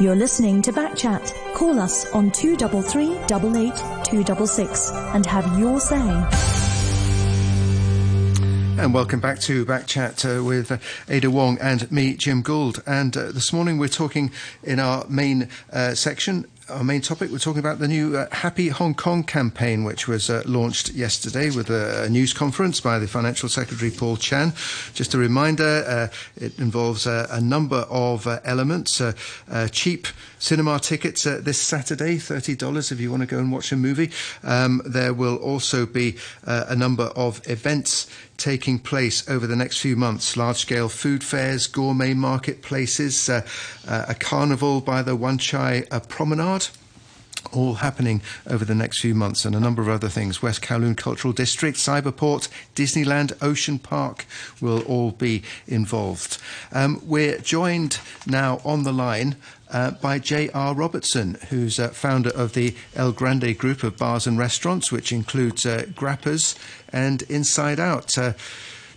[0.00, 1.54] You're listening to Backchat.
[1.54, 5.96] Call us on 233 266 and have your say.
[8.78, 12.80] And welcome back to Backchat uh, with uh, Ada Wong and me, Jim Gould.
[12.86, 14.30] And uh, this morning we're talking
[14.62, 18.68] in our main uh, section our main topic, we're talking about the new uh, Happy
[18.68, 23.06] Hong Kong campaign, which was uh, launched yesterday with a, a, news conference by the
[23.06, 24.52] Financial Secretary Paul Chan.
[24.92, 29.00] Just a reminder, uh, it involves a number of uh, elements.
[29.00, 29.12] Uh,
[29.70, 30.06] cheap
[30.38, 34.10] cinema tickets this Saturday, $30 if you want to go and watch a movie.
[34.42, 38.06] Um, there will also be a number of events
[38.38, 43.42] taking place over the next few months large scale food fairs, gourmet marketplaces, uh,
[43.86, 46.68] uh, a carnival by the Wan Chai uh, Promenade
[47.52, 50.42] all happening over the next few months and a number of other things.
[50.42, 54.26] West Kowloon Cultural District, Cyberport, Disneyland, Ocean Park
[54.60, 56.38] will all be involved.
[56.72, 59.36] Um, we're joined now on the line
[59.70, 60.74] uh, by J.R.
[60.74, 65.66] Robertson, who's uh, founder of the El Grande group of bars and restaurants, which includes
[65.66, 66.54] uh, Grappa's
[66.90, 68.16] and Inside Out.
[68.16, 68.32] Uh,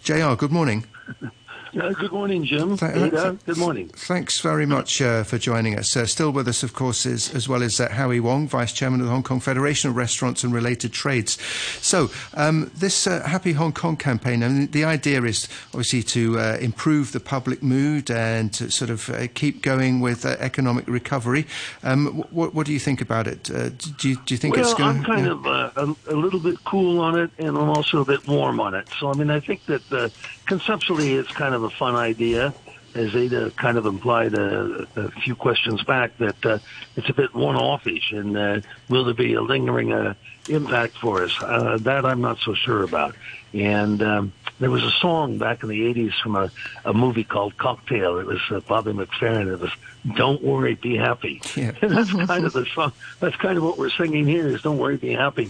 [0.03, 0.85] J.R., good morning.
[1.79, 2.75] Uh, good morning, Jim.
[2.75, 3.87] Th- Ada, good morning.
[3.89, 5.95] Thanks very much uh, for joining us.
[5.95, 8.99] Uh, still with us, of course, is as well as uh, Howie Wong, Vice Chairman
[8.99, 11.41] of the Hong Kong Federation of Restaurants and Related Trades.
[11.81, 16.39] So, um, this uh, Happy Hong Kong campaign, I mean, the idea is obviously to
[16.39, 21.47] uh, improve the public mood and to sort of keep going with economic recovery.
[21.83, 23.43] Um, what, what, do you think about it?
[23.43, 24.97] do, you, do you think well, it's going?
[24.97, 28.27] I'm kind of a, a, little bit cool on it, and I'm also a bit
[28.27, 28.89] warm on it.
[28.99, 30.11] So, I mean, I think that
[30.45, 32.53] conceptually, it's kind of a fun idea.
[32.93, 36.59] As Ada kind of implied a, a few questions back, that uh,
[36.97, 40.13] it's a bit one-offish, and uh, will there be a lingering uh,
[40.49, 41.33] impact for us?
[41.41, 43.15] Uh, that I'm not so sure about.
[43.53, 46.51] And um, there was a song back in the 80s from a,
[46.83, 48.19] a movie called Cocktail.
[48.19, 49.51] It was uh, Bobby McFerrin.
[49.53, 49.71] It was
[50.15, 51.71] "Don't Worry, Be Happy." Yeah.
[51.81, 52.91] and that's kind of the song.
[53.21, 55.49] That's kind of what we're singing here: is "Don't Worry, Be Happy."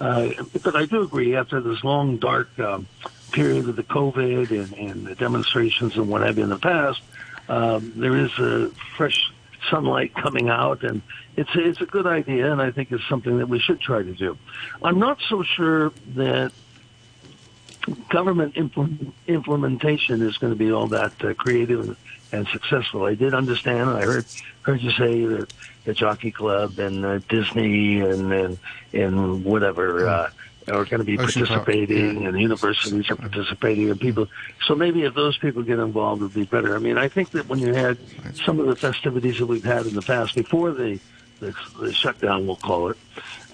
[0.00, 0.30] Uh,
[0.62, 1.36] but I do agree.
[1.36, 2.86] After this long, dark um,
[3.32, 7.00] period of the COVID and, and the demonstrations and what have you in the past,
[7.48, 9.32] um, there is a fresh
[9.70, 11.02] sunlight coming out, and
[11.36, 14.02] it's a, it's a good idea, and I think it's something that we should try
[14.02, 14.36] to do.
[14.82, 16.52] I'm not so sure that
[18.08, 21.96] government implement, implementation is going to be all that uh, creative
[22.32, 23.04] and successful.
[23.04, 23.90] I did understand.
[23.90, 24.26] I heard
[24.62, 25.52] heard you say that
[25.84, 28.58] the Jockey Club and uh, Disney and and,
[28.92, 30.08] and whatever.
[30.08, 30.30] Uh,
[30.66, 32.28] are going to be Ocean participating, yeah.
[32.28, 34.28] and universities are participating, and people.
[34.66, 36.74] So maybe if those people get involved, it would be better.
[36.74, 37.98] I mean, I think that when you had
[38.46, 40.98] some of the festivities that we've had in the past, before the
[41.40, 42.96] the, the shutdown, we'll call it,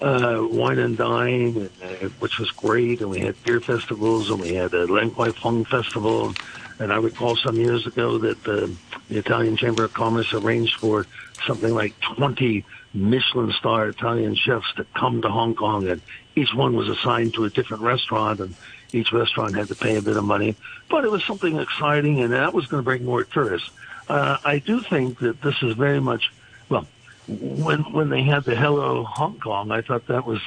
[0.01, 4.39] uh, wine and dine, and, uh, which was great, and we had beer festivals, and
[4.39, 6.39] we had a Lan Kwai Fong festival, and
[6.79, 8.75] I recall some years ago that the,
[9.09, 11.05] the Italian Chamber of Commerce arranged for
[11.45, 16.01] something like 20 Michelin star Italian chefs to come to Hong Kong, and
[16.35, 18.55] each one was assigned to a different restaurant, and
[18.93, 20.55] each restaurant had to pay a bit of money.
[20.89, 23.69] But it was something exciting, and that was going to bring more tourists.
[24.07, 26.31] Uh, I do think that this is very much,
[26.69, 26.87] well,
[27.27, 30.41] when when they had the Hello Hong Kong, I thought that was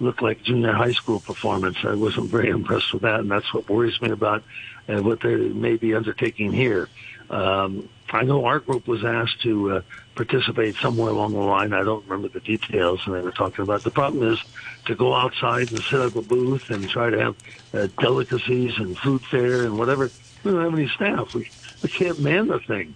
[0.00, 1.78] looked like junior high school performance.
[1.82, 4.42] I wasn't very impressed with that, and that's what worries me about
[4.88, 6.88] uh, what they may be undertaking here.
[7.30, 9.80] Um, I know our group was asked to uh,
[10.14, 11.72] participate somewhere along the line.
[11.72, 13.82] I don't remember the details, and they were talking about.
[13.82, 14.42] The problem is
[14.86, 17.36] to go outside and set up a booth and try to have
[17.74, 20.10] uh, delicacies and food fair and whatever.
[20.42, 21.34] We don't have any staff.
[21.34, 21.50] We
[21.82, 22.94] we can't man the thing.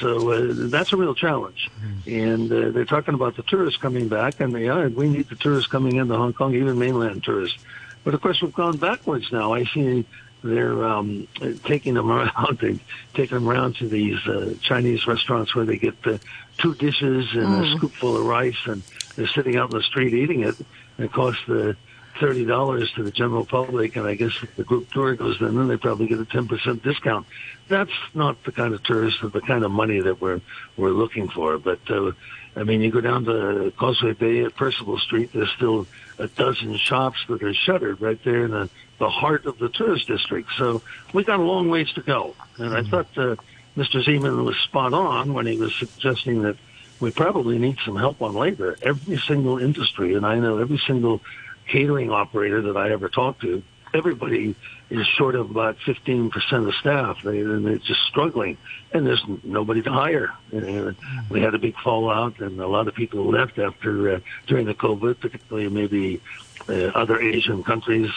[0.00, 1.70] So uh, that's a real challenge.
[2.06, 4.88] And uh, they're talking about the tourists coming back, and they are.
[4.88, 7.58] We need the tourists coming into Hong Kong, even mainland tourists.
[8.04, 9.52] But of course, we've gone backwards now.
[9.52, 10.06] I see
[10.46, 11.28] they're um,
[11.64, 12.78] taking them around, they
[13.14, 16.20] taking them around to these uh, Chinese restaurants where they get the
[16.58, 18.82] two dishes and a scoopful of rice, and
[19.14, 20.54] they're sitting out in the street eating it.
[20.96, 21.76] And it costs the
[22.18, 25.56] thirty dollars to the general public, and I guess if the group tour goes in,
[25.56, 27.26] then they probably get a ten percent discount.
[27.68, 30.40] That's not the kind of tourist or the kind of money that we're
[30.76, 31.58] we're looking for.
[31.58, 32.12] But uh,
[32.56, 35.86] I mean, you go down to Causeway Bay at Percival Street, there's still
[36.18, 40.06] a dozen shops that are shuttered right there in the the heart of the tourist
[40.06, 40.48] district.
[40.56, 42.34] So we got a long ways to go.
[42.56, 43.36] And I thought uh,
[43.76, 44.02] Mr.
[44.02, 46.56] Zeman was spot on when he was suggesting that
[46.98, 48.76] we probably need some help on labor.
[48.80, 51.20] Every single industry, and I know every single
[51.68, 53.62] catering operator that I ever talked to,
[53.94, 54.54] everybody
[54.90, 57.22] is short of about 15% of staff.
[57.22, 58.56] They, and they're just struggling.
[58.92, 60.32] And there's nobody to hire.
[60.52, 60.96] And
[61.28, 64.74] we had a big fallout, and a lot of people left after uh, during the
[64.74, 66.20] COVID, particularly maybe
[66.68, 68.10] uh, other Asian countries,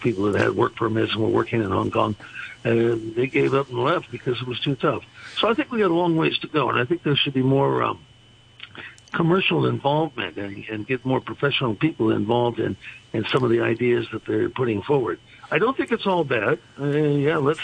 [0.00, 2.16] people that had work permits and were working in Hong Kong.
[2.64, 5.04] And they gave up and left because it was too tough.
[5.38, 7.34] So I think we got a long ways to go, and I think there should
[7.34, 8.00] be more um,
[9.12, 12.76] commercial involvement and, and get more professional people involved in,
[13.12, 15.18] in some of the ideas that they're putting forward.
[15.50, 16.58] I don't think it's all bad.
[16.78, 17.60] Uh, yeah, let's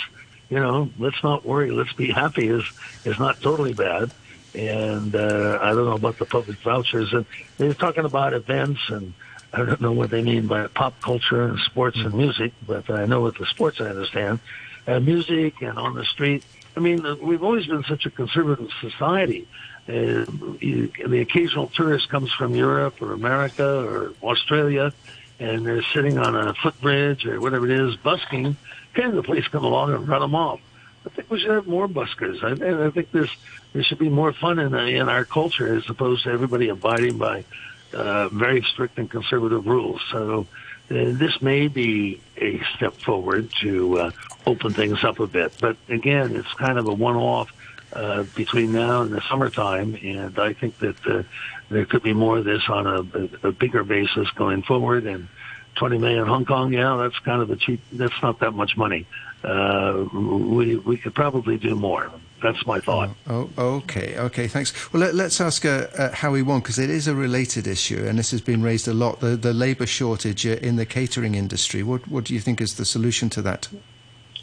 [0.52, 1.70] you know, let's not worry.
[1.70, 2.64] Let's be happy is
[3.07, 4.11] is not totally bad.
[4.55, 7.11] And uh, I don't know about the public vouchers.
[7.14, 7.24] And
[7.57, 9.14] they're talking about events, and
[9.50, 13.07] I don't know what they mean by pop culture and sports and music, but I
[13.07, 14.40] know with the sports I understand.
[14.87, 16.44] Uh, music and on the street.
[16.76, 19.46] I mean, we've always been such a conservative society.
[19.88, 20.24] Uh,
[20.61, 24.92] you, the occasional tourist comes from Europe or America or Australia,
[25.38, 28.56] and they're sitting on a footbridge or whatever it is, busking.
[28.94, 30.61] Can the police come along and run them off?
[31.04, 32.42] I think we should have more buskers.
[32.44, 33.28] I, I think this
[33.72, 37.44] there should be more fun in, in our culture as opposed to everybody abiding by
[37.92, 40.00] uh, very strict and conservative rules.
[40.11, 40.46] So
[40.90, 44.11] uh, this may be a step forward to uh,
[44.46, 45.52] open things up a bit.
[45.61, 47.52] But again, it's kind of a one-off
[47.92, 51.22] uh, between now and the summertime, and I think that uh,
[51.68, 55.07] there could be more of this on a, a bigger basis going forward.
[55.07, 55.28] And
[55.76, 57.81] 20 million Hong Kong, yeah, that's kind of a cheap.
[57.92, 59.07] That's not that much money.
[59.42, 62.11] Uh, we we could probably do more.
[62.42, 63.11] That's my thought.
[63.28, 64.92] Oh, okay, okay, thanks.
[64.92, 68.18] Well, let, us ask uh, uh, Howie Wong because it is a related issue, and
[68.18, 69.20] this has been raised a lot.
[69.20, 71.83] The the labour shortage uh, in the catering industry.
[71.83, 73.68] What what do you think is the solution to that?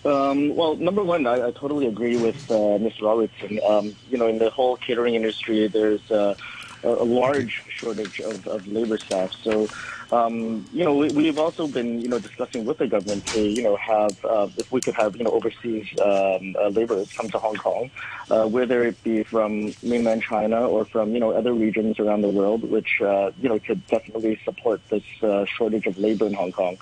[0.05, 3.01] Um, well, number one, I, I totally agree with uh, Mr.
[3.01, 3.59] Robertson.
[3.67, 6.35] Um, you know, in the whole catering industry, there's uh,
[6.83, 9.33] a, a large shortage of, of labor staff.
[9.43, 9.67] So,
[10.11, 13.61] um, you know, we, we've also been, you know, discussing with the government to, you
[13.61, 17.39] know, have, uh, if we could have, you know, overseas um, uh, laborers come to
[17.39, 17.91] Hong Kong,
[18.31, 22.29] uh, whether it be from mainland China or from, you know, other regions around the
[22.29, 26.51] world, which, uh, you know, could definitely support this uh, shortage of labor in Hong
[26.53, 26.77] Kong.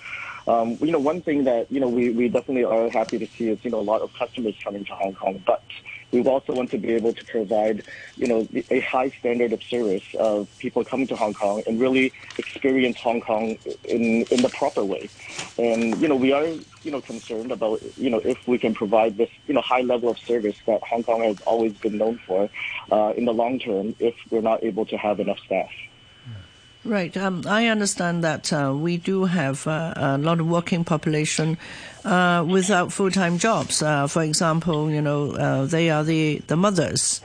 [0.48, 3.50] Um, you know, one thing that you know we, we definitely are happy to see
[3.50, 5.62] is you know a lot of customers coming to Hong Kong, but
[6.12, 7.84] we also want to be able to provide
[8.16, 12.14] you know a high standard of service of people coming to Hong Kong and really
[12.38, 15.12] experience Hong Kong in in the proper way.
[15.58, 19.18] And you know we are you know concerned about you know if we can provide
[19.18, 22.50] this you know high level of service that Hong Kong has always been known for
[22.90, 25.70] uh, in the long term if we're not able to have enough staff.
[26.88, 27.18] Right.
[27.18, 31.58] Um, I understand that uh, we do have uh, a lot of working population
[32.06, 33.82] uh, without full-time jobs.
[33.82, 37.20] Uh, for example, you know, uh, they are the, the mothers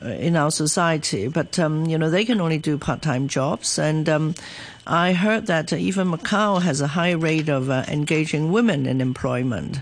[0.00, 3.76] uh, in our society, but, um, you know, they can only do part-time jobs.
[3.76, 4.36] And um,
[4.86, 9.80] I heard that even Macau has a high rate of engaging women in employment.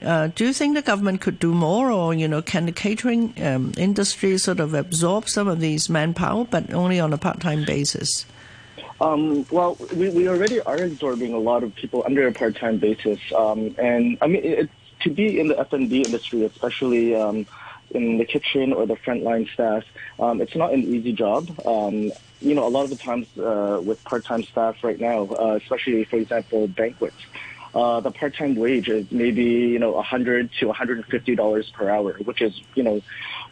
[0.00, 3.74] do you think the government could do more, or you know, can the catering um,
[3.76, 8.24] industry sort of absorb some of these manpower, but only on a part-time basis?
[9.02, 13.18] Um, well, we, we already are absorbing a lot of people under a part-time basis.
[13.36, 17.44] Um, and I mean, it, to be in the F&B industry, especially um,
[17.90, 19.82] in the kitchen or the frontline staff,
[20.20, 21.50] um, it's not an easy job.
[21.66, 25.58] Um, you know, a lot of the times uh, with part-time staff right now, uh,
[25.60, 27.16] especially, for example, banquets,
[27.74, 32.60] uh, the part-time wage is maybe, you know, 100 to $150 per hour, which is,
[32.76, 33.00] you know,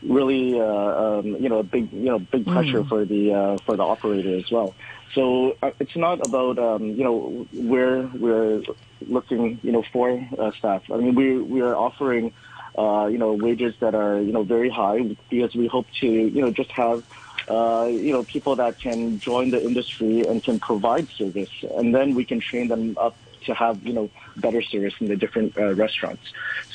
[0.02, 2.88] really, uh, um, you know, a big, you know, big pressure mm.
[2.88, 4.74] for the, uh, for the operator as well.
[5.14, 8.62] So uh, it's not about um, you know where we're
[9.08, 10.82] looking you know for uh, staff.
[10.92, 12.32] I mean we we are offering
[12.78, 16.40] uh, you know wages that are you know very high because we hope to you
[16.40, 17.02] know just have
[17.48, 22.14] uh, you know people that can join the industry and can provide service, and then
[22.14, 25.74] we can train them up to have you know better service in the different uh,
[25.74, 26.22] restaurants.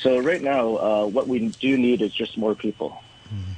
[0.02, 3.00] So right now, uh, what we do need is just more people.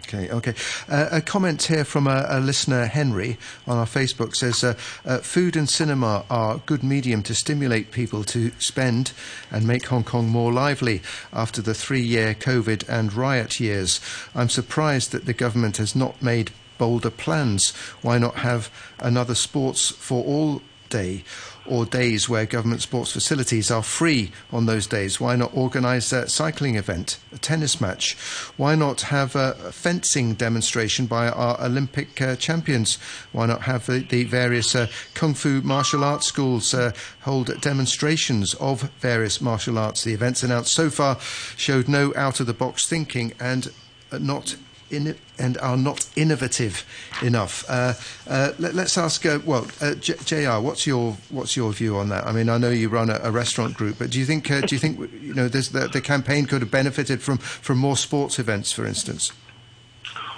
[0.08, 0.54] Okay, okay.
[0.88, 3.36] Uh, a comment here from a, a, listener, Henry,
[3.66, 4.72] on our Facebook says uh,
[5.04, 9.12] uh, food and cinema are good medium to stimulate people to spend
[9.50, 14.00] and make Hong Kong more lively after the three year COVID and riot years.
[14.34, 17.72] I'm surprised that the government has not made bolder plans.
[18.00, 21.22] Why not have another sports for all day?
[21.68, 25.20] Or days where government sports facilities are free on those days?
[25.20, 28.16] Why not organise a cycling event, a tennis match?
[28.56, 32.98] Why not have a fencing demonstration by our Olympic uh, champions?
[33.32, 36.92] Why not have the, the various uh, kung fu martial arts schools uh,
[37.22, 40.04] hold demonstrations of various martial arts?
[40.04, 41.18] The events announced so far
[41.56, 43.72] showed no out of the box thinking and
[44.12, 44.56] not
[44.90, 46.84] in, and are not innovative
[47.22, 47.64] enough.
[47.68, 47.94] Uh,
[48.28, 49.24] uh, let, us ask.
[49.24, 50.60] Uh, well, uh, J- Jr.
[50.60, 52.26] What's your what's your view on that?
[52.26, 54.62] I mean, I know you run a, a restaurant group, but do you think uh,
[54.62, 58.38] do you think you know the, the campaign could have benefited from from more sports
[58.38, 59.32] events, for instance?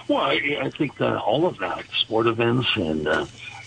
[0.08, 3.06] Well, I, I think uh, all of that, sport events, and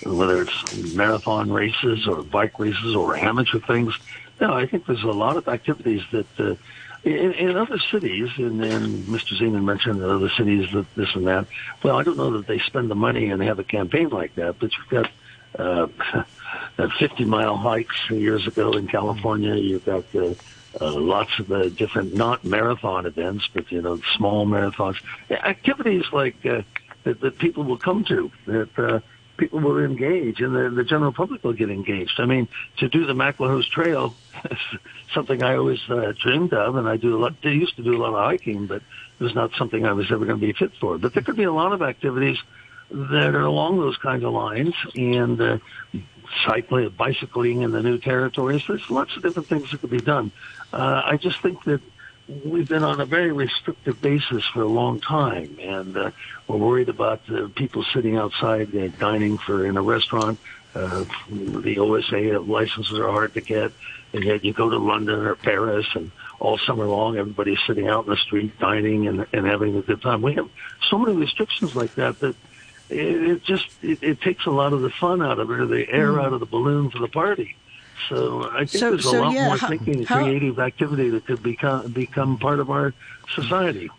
[0.05, 3.97] whether it's marathon races or bike races or amateur things.
[4.41, 6.57] No, I think there's a lot of activities that
[7.03, 9.37] in, in other cities, and, and Mr.
[9.37, 11.47] Zeman mentioned other cities that this and that.
[11.83, 14.59] Well, I don't know that they spend the money and have a campaign like that,
[14.59, 15.11] but you've got
[15.59, 15.87] uh,
[16.99, 19.55] 50 mile hikes years ago in California.
[19.55, 20.33] You've got uh,
[20.81, 24.99] uh, lots of the different not marathon events, but you know small marathons,
[25.29, 26.61] activities like uh,
[27.03, 28.79] that, that people will come to that.
[28.79, 28.99] Uh,
[29.43, 32.17] people will engage and the, the general public will get engaged.
[32.17, 34.15] I mean, to do the MacLehose Trail
[34.49, 34.57] is
[35.13, 37.33] something I always uh, dreamed of, and I do a lot.
[37.43, 40.11] I used to do a lot of hiking, but it was not something I was
[40.11, 40.97] ever going to be fit for.
[40.97, 42.37] But there could be a lot of activities
[42.89, 45.57] that are along those kinds of lines, and uh,
[46.45, 48.63] cycling, bicycling in the new territories.
[48.65, 50.31] There's lots of different things that could be done.
[50.71, 51.81] Uh, I just think that
[52.27, 56.11] we've been on a very restrictive basis for a long time, and uh,
[56.47, 60.39] we're worried about uh, people sitting outside uh, dining for in a restaurant.
[60.75, 63.71] Uh, the OSA licenses are hard to get,
[64.13, 68.05] and yet you go to London or Paris, and all summer long everybody's sitting out
[68.05, 70.21] in the street dining and, and having a good time.
[70.21, 70.49] We have
[70.89, 72.35] so many restrictions like that that
[72.89, 75.65] it, it just it, it takes a lot of the fun out of it, or
[75.65, 76.23] the air mm.
[76.23, 77.55] out of the balloon for the party.
[78.09, 80.63] So I think so, there's a so, lot yeah, more how, thinking and creative how,
[80.63, 82.93] activity that could become become part of our
[83.33, 83.89] society.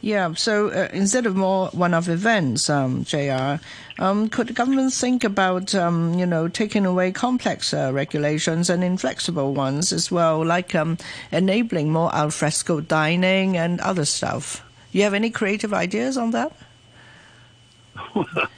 [0.00, 0.34] Yeah.
[0.34, 3.56] So uh, instead of more one-off events, um, Jr.
[3.98, 8.82] Um, could the government think about um, you know taking away complex uh, regulations and
[8.82, 10.98] inflexible ones as well, like um,
[11.30, 14.64] enabling more alfresco dining and other stuff?
[14.90, 16.52] You have any creative ideas on that?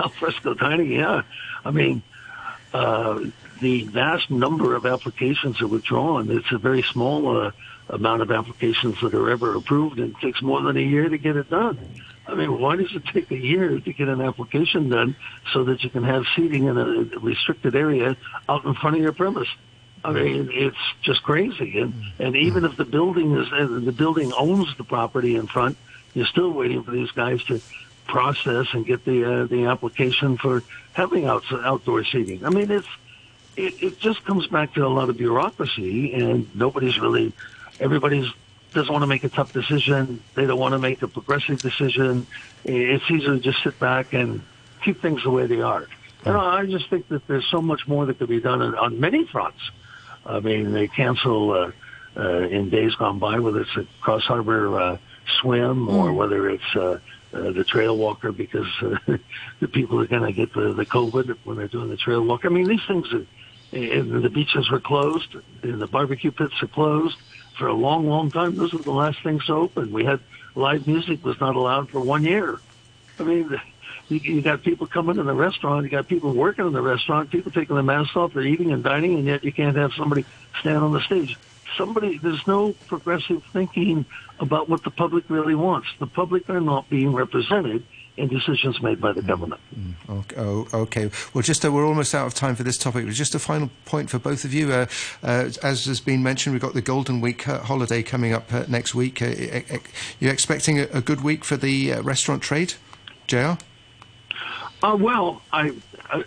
[0.00, 1.22] alfresco dining, yeah.
[1.64, 2.02] I mean.
[2.72, 3.26] Uh,
[3.60, 6.30] the vast number of applications are withdrawn.
[6.30, 7.50] it's a very small uh,
[7.88, 11.18] amount of applications that are ever approved, and it takes more than a year to
[11.18, 11.78] get it done.
[12.26, 15.14] I mean, why does it take a year to get an application done
[15.52, 18.16] so that you can have seating in a restricted area
[18.48, 19.48] out in front of your premise?
[20.02, 21.78] I mean, it's just crazy.
[21.78, 25.78] And and even if the building is the building owns the property in front,
[26.12, 27.60] you're still waiting for these guys to
[28.06, 32.44] process and get the uh, the application for having out, outdoor seating.
[32.44, 32.88] I mean, it's
[33.56, 37.32] it, it just comes back to a lot of bureaucracy, and nobody's really
[37.80, 38.30] everybody's
[38.72, 40.20] doesn't want to make a tough decision.
[40.34, 42.26] They don't want to make a progressive decision.
[42.64, 44.42] It's easier to just sit back and
[44.84, 45.86] keep things the way they are.
[46.24, 48.98] And I just think that there's so much more that could be done on, on
[48.98, 49.60] many fronts.
[50.26, 51.72] I mean, they cancel uh,
[52.16, 54.98] uh, in days gone by, whether it's a Cross Harbor uh,
[55.40, 56.16] swim or mm.
[56.16, 56.98] whether it's uh,
[57.34, 58.96] uh, the trail walker because uh,
[59.60, 62.44] the people are going to get the, the COVID when they're doing the trail walk.
[62.44, 63.26] I mean, these things are,
[63.74, 67.16] and the beaches were closed, and the barbecue pits are closed
[67.58, 68.56] for a long, long time.
[68.56, 69.92] Those were the last things to open.
[69.92, 70.20] We had
[70.54, 72.60] live music was not allowed for one year.
[73.18, 73.60] I mean,
[74.08, 77.30] you, you got people coming in the restaurant, you got people working in the restaurant,
[77.30, 80.24] people taking their masks off, they're eating and dining, and yet you can't have somebody
[80.60, 81.36] stand on the stage.
[81.76, 84.04] Somebody, there's no progressive thinking
[84.38, 85.88] about what the public really wants.
[85.98, 87.84] The public are not being represented
[88.16, 89.26] in decisions made by the mm.
[89.26, 89.60] government.
[89.76, 89.94] Mm.
[90.20, 90.36] Okay.
[90.38, 91.10] Oh, okay.
[91.32, 93.08] Well, just uh, we're almost out of time for this topic.
[93.08, 94.72] Just a final point for both of you.
[94.72, 94.86] Uh,
[95.22, 98.64] uh, as has been mentioned, we've got the Golden Week uh, holiday coming up uh,
[98.68, 99.20] next week.
[99.20, 99.34] Uh,
[100.20, 102.74] you're expecting a, a, good week for the restaurant trade,
[103.26, 103.56] JR?
[104.82, 105.72] Uh, well, I,
[106.10, 106.24] I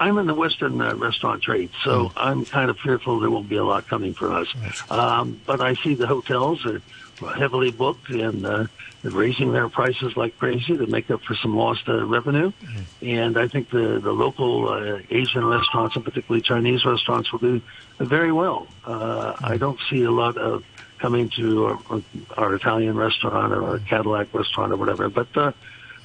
[0.00, 2.12] I'm in the Western uh, restaurant trade, so mm.
[2.16, 4.48] I'm kind of fearful there won't be a lot coming for us.
[4.90, 6.80] Um, but I see the hotels are
[7.20, 8.66] heavily booked and uh,
[9.02, 12.52] raising their prices like crazy to make up for some lost uh, revenue.
[12.62, 12.84] Mm.
[13.02, 17.60] And I think the the local uh, Asian restaurants, and particularly Chinese restaurants, will do
[17.98, 18.66] very well.
[18.84, 19.50] Uh, mm.
[19.50, 20.64] I don't see a lot of
[20.98, 22.02] coming to our,
[22.36, 25.36] our Italian restaurant or our Cadillac restaurant or whatever, but.
[25.36, 25.52] Uh,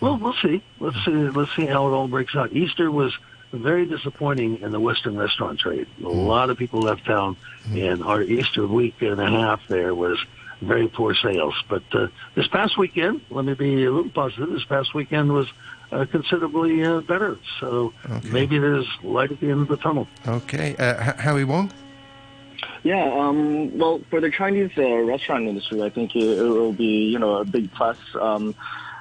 [0.02, 0.62] well, we'll see.
[0.82, 1.12] Let's see.
[1.12, 2.52] Let's see how it all breaks out.
[2.52, 3.14] Easter was
[3.54, 5.88] very disappointing in the Western restaurant trade.
[6.04, 7.38] A lot of people left town,
[7.72, 10.20] and our Easter week and a half there was
[10.62, 11.56] very poor sales.
[11.70, 14.50] But uh, this past weekend, let me be a little positive.
[14.52, 15.48] This past weekend was
[15.92, 17.38] uh, considerably uh, better.
[17.60, 18.30] So okay.
[18.30, 20.08] maybe there's light at the end of the tunnel.
[20.28, 21.72] Okay, uh, Howie Wong.
[22.84, 27.10] Yeah, um, well, for the Chinese uh, restaurant industry, I think it, it, will be,
[27.12, 27.98] you know, a big plus.
[28.20, 28.56] Um,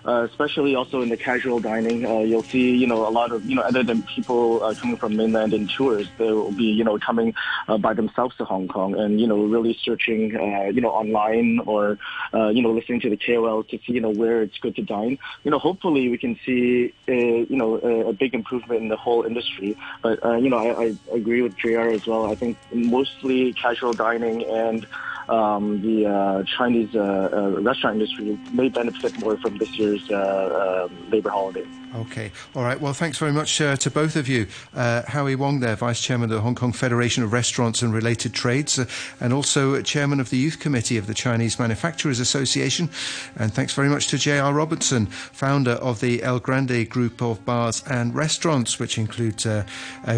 [0.05, 2.05] uh, especially also in the casual dining.
[2.05, 4.96] Uh, you'll see, you know, a lot of, you know, other than people uh, coming
[4.96, 7.34] from mainland and tours, they will be, you know, coming
[7.68, 11.61] uh, by themselves to Hong Kong and, you know, really searching, uh, you know, online
[11.66, 11.98] or,
[12.34, 14.82] uh, you know, listening to the KOL to see, you know, where it's good to
[14.82, 15.18] dine.
[15.44, 18.96] You know, hopefully we can see, uh, you know, a, a big improvement in the
[18.96, 19.76] whole industry.
[20.03, 22.30] But, you know, I, I agree with JR as well.
[22.30, 24.86] I think mostly casual dining and,
[25.29, 30.89] um, the uh, Chinese uh, uh, restaurant industry may benefit more from this year's uh,
[30.89, 31.64] um, labor holiday.
[31.95, 32.33] Okay.
[32.55, 32.81] All right.
[32.81, 34.47] Well, thanks very much uh, to both of you.
[34.75, 38.81] Howie Wong there, Vice Chairman of the Hong Kong Federation of Restaurants and Related Trades,
[39.20, 42.89] and also Chairman of the Youth Committee of the Chinese Manufacturers Association.
[43.37, 44.55] And thanks very much to J.R.
[44.55, 49.47] Robertson, founder of the El Grande Group of Bars and Restaurants, which includes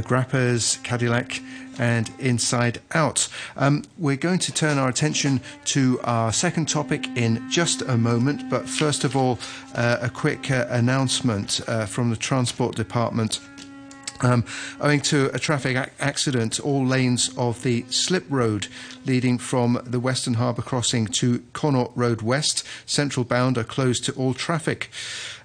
[0.05, 1.41] Grappa's, Cadillac,
[1.79, 3.29] and Inside Out.
[3.57, 8.49] Um, we're going to turn our attention to our second topic in just a moment,
[8.51, 9.39] but first of all,
[9.75, 13.41] uh, a quick uh, announcement uh, from the Transport Department.
[14.21, 14.45] Um,
[14.81, 18.69] owing to a traffic ac- accident, all lanes of the slip road
[19.05, 24.13] leading from the Western Harbour crossing to Connaught Road West, central bound, are closed to
[24.13, 24.89] all traffic.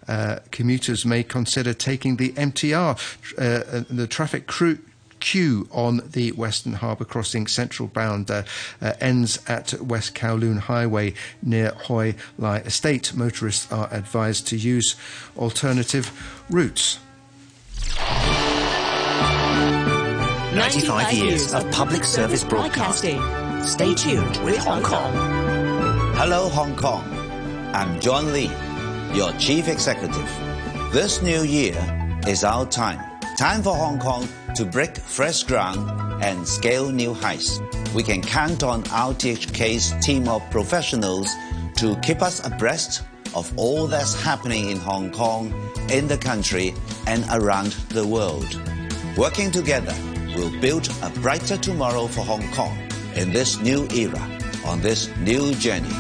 [0.07, 2.97] Uh, commuters may consider taking the MTR.
[3.37, 4.79] Uh, uh, the traffic crew
[5.19, 8.43] queue on the Western Harbour Crossing Central bound uh,
[8.81, 13.13] uh, ends at West Kowloon Highway near Hoi Lai Estate.
[13.13, 14.95] Motorists are advised to use
[15.37, 16.11] alternative
[16.49, 16.99] routes.
[20.53, 23.21] 95 years of public service broadcasting.
[23.63, 25.13] Stay tuned with Hong Kong.
[26.15, 27.03] Hello, Hong Kong.
[27.73, 28.51] I'm John Lee,
[29.13, 30.29] your Chief Executive.
[30.91, 31.77] This new year
[32.27, 32.99] is our time.
[33.37, 34.27] Time for Hong Kong
[34.59, 35.89] to break fresh ground
[36.21, 37.61] and scale new heights.
[37.95, 41.29] We can count on RTHK's team of professionals
[41.77, 43.03] to keep us abreast
[43.33, 45.53] of all that's happening in Hong Kong,
[45.89, 46.73] in the country,
[47.07, 48.59] and around the world.
[49.15, 49.95] Working together,
[50.35, 52.77] we'll build a brighter tomorrow for Hong Kong
[53.15, 54.19] in this new era,
[54.65, 55.95] on this new journey.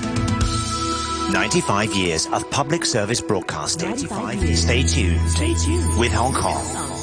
[1.31, 3.95] 95 years of public service broadcasting.
[3.95, 5.29] Stay tuned.
[5.29, 6.98] Stay tuned with Hong Kong.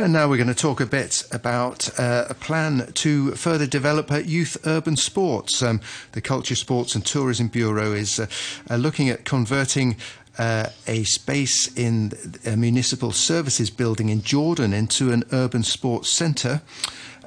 [0.00, 4.12] And now we're going to talk a bit about uh, a plan to further develop
[4.12, 5.60] uh, youth urban sports.
[5.60, 5.80] Um,
[6.12, 8.26] the Culture, Sports and Tourism Bureau is uh,
[8.70, 9.96] uh looking at converting
[10.38, 12.12] uh, a space in
[12.46, 16.62] a municipal services building in Jordan into an urban sports centre.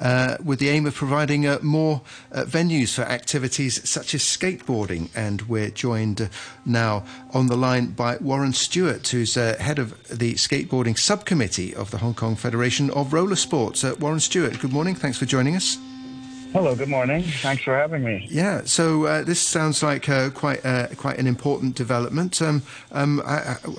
[0.02, 5.10] Uh, with the aim of providing uh, more uh, venues for activities such as skateboarding.
[5.16, 6.28] And we're joined uh,
[6.66, 11.92] now on the line by Warren Stewart, who's uh, head of the skateboarding subcommittee of
[11.92, 13.84] the Hong Kong Federation of Roller Sports.
[14.00, 14.96] Warren Stewart, good morning.
[14.96, 15.78] Thanks for joining us.
[16.54, 17.24] Hello, good morning.
[17.24, 18.28] Thanks for having me.
[18.30, 22.42] Yeah, so uh, this sounds like uh, quite uh, quite an important development.
[22.42, 23.22] Um, um,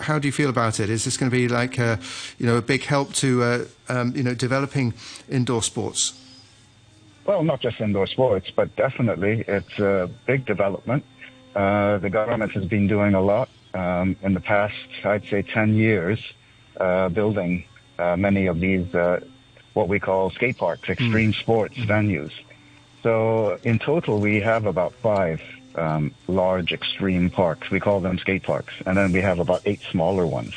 [0.01, 0.89] how do you feel about it?
[0.89, 1.99] Is this going to be like a,
[2.39, 4.95] you know a big help to uh, um, you know developing
[5.29, 6.19] indoor sports?
[7.27, 11.05] Well, not just indoor sports, but definitely it's a big development.
[11.55, 15.75] Uh, the government has been doing a lot um, in the past, I'd say, ten
[15.75, 16.19] years,
[16.81, 17.65] uh, building
[17.99, 18.87] many of these
[19.75, 21.39] what we call skate parks, extreme mm.
[21.39, 21.87] sports mm.
[21.87, 22.33] venues.
[23.03, 25.43] So in total, we have about five
[25.75, 27.71] um, large extreme parks.
[27.71, 30.55] We call them skate parks, and then we have about eight smaller ones.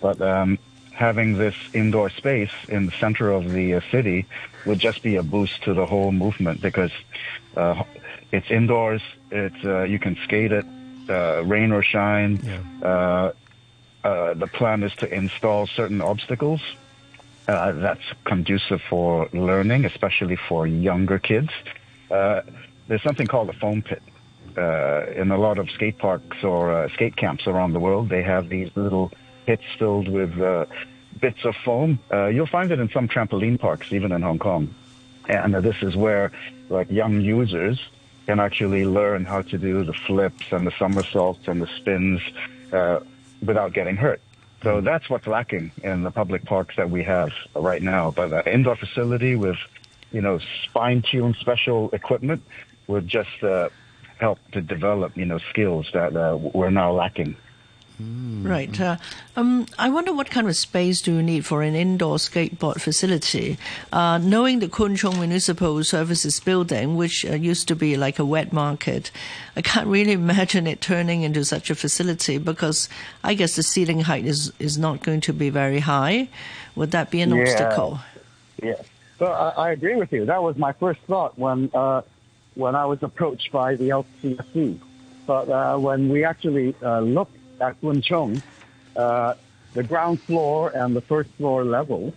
[0.00, 0.58] But um,
[0.92, 4.26] having this indoor space in the center of the uh, city
[4.66, 6.92] would just be a boost to the whole movement because
[7.56, 7.82] uh,
[8.30, 9.02] it's indoors.
[9.30, 10.66] It's uh, you can skate it,
[11.08, 12.40] uh, rain or shine.
[12.44, 12.88] Yeah.
[12.88, 13.32] Uh,
[14.04, 16.60] uh, the plan is to install certain obstacles
[17.48, 21.50] uh, that's conducive for learning, especially for younger kids.
[22.10, 22.42] Uh,
[22.88, 24.02] there's something called a foam pit.
[24.56, 28.22] Uh, in a lot of skate parks or uh, skate camps around the world, they
[28.22, 29.10] have these little
[29.46, 30.66] pits filled with uh,
[31.20, 31.98] bits of foam.
[32.12, 34.74] Uh, you'll find it in some trampoline parks, even in Hong Kong.
[35.28, 36.32] And this is where,
[36.68, 37.80] like, young users
[38.26, 42.20] can actually learn how to do the flips and the somersaults and the spins
[43.40, 44.20] without getting hurt.
[44.62, 48.12] So that's what's lacking in the public parks that we have right now.
[48.12, 49.56] But an indoor facility with,
[50.12, 50.38] you know,
[50.72, 52.42] fine-tuned special equipment
[52.86, 53.70] would just uh,
[54.18, 57.36] help to develop, you know, skills that uh, we're now lacking.
[58.02, 58.48] Mm.
[58.48, 58.80] Right.
[58.80, 58.96] Uh,
[59.36, 63.58] um, I wonder what kind of space do you need for an indoor skateboard facility?
[63.92, 68.24] Uh, knowing the Kwun Chung Municipal Services Building, which uh, used to be like a
[68.24, 69.10] wet market,
[69.56, 72.88] I can't really imagine it turning into such a facility because
[73.22, 76.28] I guess the ceiling height is, is not going to be very high.
[76.74, 77.42] Would that be an yeah.
[77.42, 78.00] obstacle?
[78.62, 78.84] Yes.
[79.18, 80.24] Well, I, I, agree with you.
[80.24, 82.02] That was my first thought when uh,
[82.54, 84.80] when I was approached by the LCSD.
[85.26, 88.42] But uh, when we actually uh, looked at Chung,
[88.96, 89.34] uh,
[89.74, 92.12] the ground floor and the first floor level,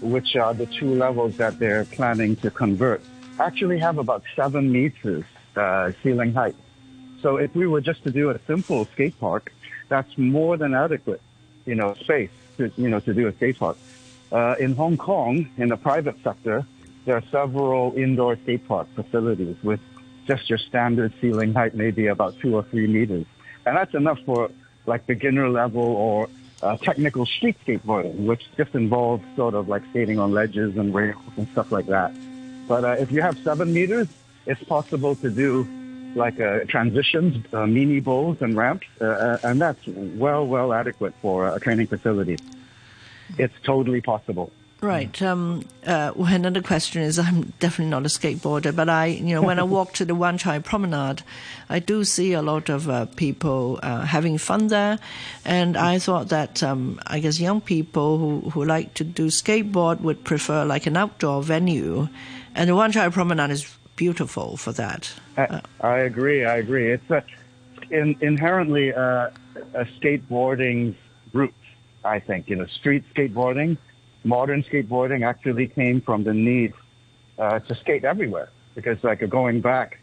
[0.00, 3.02] which are the two levels that they're planning to convert,
[3.40, 5.24] actually have about seven meters
[5.56, 6.54] uh, ceiling height.
[7.22, 9.52] So if we were just to do a simple skate park,
[9.88, 11.22] that's more than adequate,
[11.64, 13.76] you know, space to, you know, to do a skate park.
[14.30, 16.66] Uh, in Hong Kong, in the private sector,
[17.04, 19.80] there are several indoor skate park facilities with
[20.26, 23.26] just your standard ceiling height, maybe about two or three meters.
[23.66, 24.50] And that's enough for
[24.86, 26.28] like beginner level or
[26.62, 31.22] uh, technical street skateboarding, which just involves sort of like skating on ledges and rails
[31.36, 32.12] and stuff like that.
[32.66, 34.08] But uh, if you have seven meters,
[34.46, 35.68] it's possible to do
[36.14, 41.12] like uh, transitions, uh, mini bowls and ramps, uh, uh, and that's well, well adequate
[41.20, 42.38] for a training facility.
[43.38, 44.52] It's totally possible.
[44.84, 45.22] Right.
[45.22, 49.40] Um, uh, well, another question is I'm definitely not a skateboarder, but I, you know,
[49.40, 51.22] when I walk to the Wan Chai Promenade,
[51.70, 54.98] I do see a lot of uh, people uh, having fun there,
[55.42, 60.02] and I thought that um, I guess young people who, who like to do skateboard
[60.02, 62.10] would prefer like an outdoor venue,
[62.54, 65.10] and the Wan Chai Promenade is beautiful for that.
[65.38, 66.44] I, I agree.
[66.44, 66.92] I agree.
[66.92, 67.24] It's a,
[67.90, 69.30] in, inherently uh,
[69.72, 70.94] a skateboarding
[71.32, 71.54] route.
[72.04, 73.78] I think you know street skateboarding
[74.24, 76.72] modern skateboarding actually came from the need
[77.38, 78.48] uh, to skate everywhere.
[78.74, 80.00] Because like going back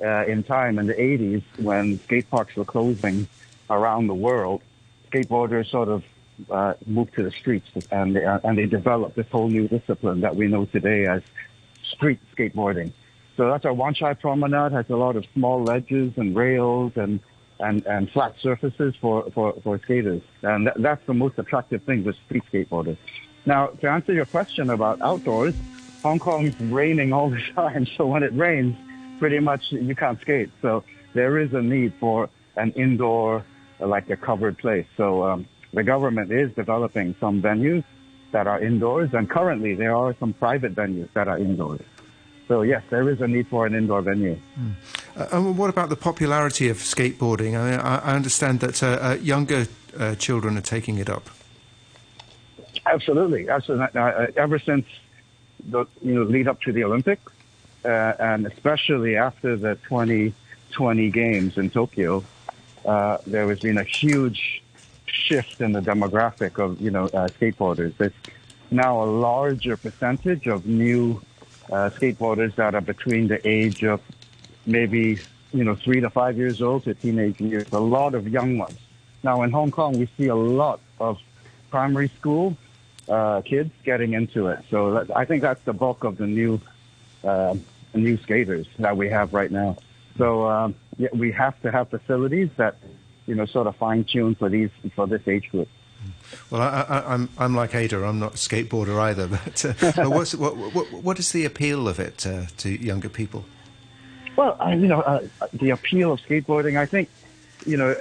[0.00, 3.28] uh, in time in the 80s when skate parks were closing
[3.68, 4.62] around the world,
[5.10, 6.04] skateboarders sort of
[6.50, 10.20] uh, moved to the streets and they, uh, and they developed this whole new discipline
[10.20, 11.22] that we know today as
[11.84, 12.92] street skateboarding.
[13.36, 17.20] So that's our Wan Chai Promenade has a lot of small ledges and rails and
[17.60, 20.22] and, and flat surfaces for, for, for skaters.
[20.42, 22.96] And that, that's the most attractive thing with street skateboarders.
[23.46, 25.54] Now, to answer your question about outdoors,
[26.02, 28.76] Hong Kong's raining all the time, so when it rains,
[29.18, 30.50] pretty much you can't skate.
[30.62, 30.84] So
[31.14, 33.44] there is a need for an indoor,
[33.80, 34.86] like a covered place.
[34.96, 37.84] So um, the government is developing some venues
[38.32, 41.80] that are indoors, and currently there are some private venues that are indoors.
[42.48, 44.38] So yes, there is a need for an indoor venue.
[44.58, 44.74] Mm.
[45.16, 47.58] Uh, and what about the popularity of skateboarding?
[47.58, 49.66] I, mean, I understand that uh, uh, younger
[49.98, 51.30] uh, children are taking it up.
[52.86, 54.00] Absolutely, absolutely.
[54.00, 54.86] Uh, ever since
[55.66, 57.32] the you know lead up to the Olympics,
[57.84, 62.24] uh, and especially after the 2020 games in Tokyo,
[62.84, 64.62] uh, there has been a huge
[65.06, 67.96] shift in the demographic of you know uh, skateboarders.
[67.96, 68.12] There's
[68.70, 71.22] now a larger percentage of new
[71.70, 74.00] uh, skateboarders that are between the age of
[74.66, 75.18] maybe
[75.52, 77.66] you know three to five years old to teenage years.
[77.72, 78.78] A lot of young ones.
[79.22, 81.18] Now in Hong Kong, we see a lot of
[81.70, 82.56] primary school
[83.08, 84.64] uh, kids getting into it.
[84.70, 86.60] So that, I think that's the bulk of the new
[87.22, 87.54] uh,
[87.94, 89.76] new skaters that we have right now.
[90.18, 92.76] So um, yeah, we have to have facilities that
[93.26, 95.68] you know sort of fine tune for these for this age group.
[96.50, 98.04] Well, I, am I'm, I'm like Ada.
[98.04, 99.26] I'm not a skateboarder either.
[99.44, 103.44] But uh, what's, what, what, what is the appeal of it uh, to younger people?
[104.36, 106.76] Well, uh, you know, uh, the appeal of skateboarding.
[106.76, 107.08] I think,
[107.64, 107.94] you know,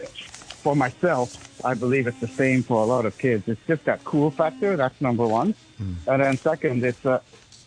[0.63, 1.27] for myself,
[1.63, 3.47] I believe it's the same for a lot of kids.
[3.47, 4.77] It's just that cool factor.
[4.77, 5.95] That's number one, mm.
[6.07, 7.21] and then second, it's a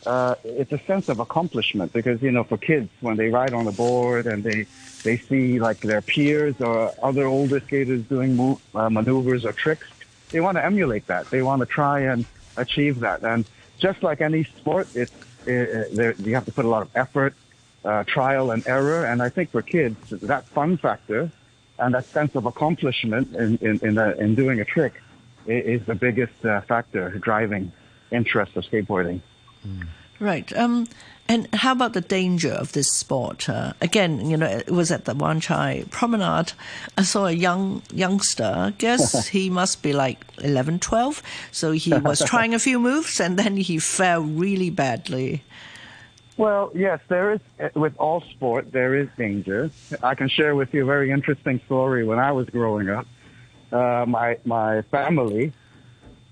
[0.07, 3.65] uh, it's a sense of accomplishment because you know, for kids when they ride on
[3.65, 4.67] the board and they
[5.03, 9.89] they see like their peers or other older skaters doing move, uh, maneuvers or tricks,
[10.31, 11.29] they want to emulate that.
[11.31, 12.25] They want to try and
[12.57, 13.23] achieve that.
[13.23, 13.45] And
[13.79, 15.13] just like any sport, it's
[15.47, 17.35] it, it, you have to put a lot of effort,
[17.85, 19.05] uh, trial and error.
[19.05, 21.31] And I think for kids, that fun factor
[21.79, 24.95] and that sense of accomplishment in in in, a, in doing a trick
[25.47, 27.73] is the biggest uh, factor driving
[28.11, 29.21] interest of skateboarding.
[29.67, 29.87] Mm.
[30.19, 30.57] Right.
[30.57, 30.89] Um,
[31.29, 33.49] and how about the danger of this sport?
[33.49, 36.53] Uh, again, you know, it was at the Wan Chai Promenade.
[36.97, 38.45] I saw a young youngster.
[38.45, 41.23] I guess he must be like 11, 12.
[41.51, 45.43] So he was trying a few moves and then he fell really badly.
[46.37, 49.71] Well, yes, there is, uh, with all sport, there is danger.
[50.03, 52.05] I can share with you a very interesting story.
[52.05, 53.07] When I was growing up,
[53.73, 55.53] uh, my, my family,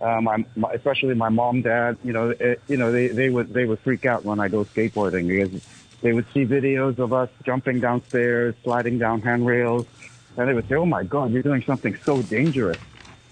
[0.01, 3.31] uh, my, my, especially my mom, dad, you know, it, eh, you know, they, they
[3.31, 5.63] would, they would freak out when I go skateboarding because
[6.03, 9.87] they would see videos of us jumping downstairs, sliding down handrails,
[10.37, 12.77] and they would say, "Oh my God, you're doing something so dangerous."